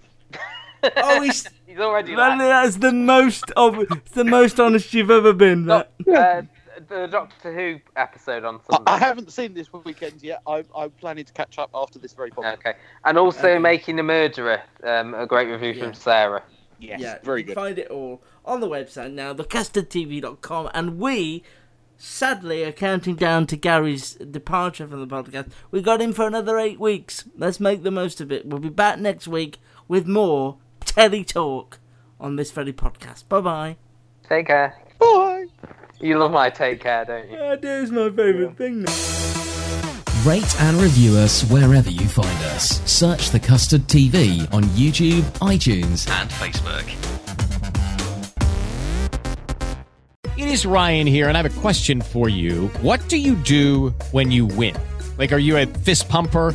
[0.97, 5.33] Oh, he's, He's already that- that's the most of it's the most honest you've ever
[5.33, 5.67] been.
[5.67, 5.93] That.
[6.89, 8.93] The Doctor Who episode on I, Sunday.
[8.93, 10.41] I haven't seen this weekend yet.
[10.47, 12.55] I'm, I'm planning to catch up after this very podcast.
[12.55, 12.75] Okay.
[13.05, 13.59] And also Okay.
[13.59, 15.85] Making the Murderer, um, a great review Yeah.
[15.85, 16.43] from Sarah.
[16.79, 17.55] Yes, yeah, very you good.
[17.55, 21.43] find it all on the website now, thecustardtv.com, and we
[21.97, 25.51] sadly are counting down to Gary's departure from the podcast.
[25.71, 27.25] We got him for another eight weeks.
[27.37, 28.45] Let's make the most of it.
[28.47, 29.59] We'll be back next week
[29.89, 31.79] with more Teddy Talk
[32.21, 33.27] on this very podcast.
[33.29, 33.77] Bye bye.
[34.29, 34.77] Take care.
[34.99, 35.47] Bye.
[36.01, 37.39] You love my take care, don't you?
[37.39, 38.93] That is my favourite thing now.
[40.25, 42.83] Rate and review us wherever you find us.
[42.91, 46.85] Search The Custard TV on YouTube, iTunes, and Facebook.
[50.37, 52.69] It is is Ryan here, and I have a question for you.
[52.83, 54.77] What do you do when you win?
[55.17, 56.55] Like, are you a fist pumper?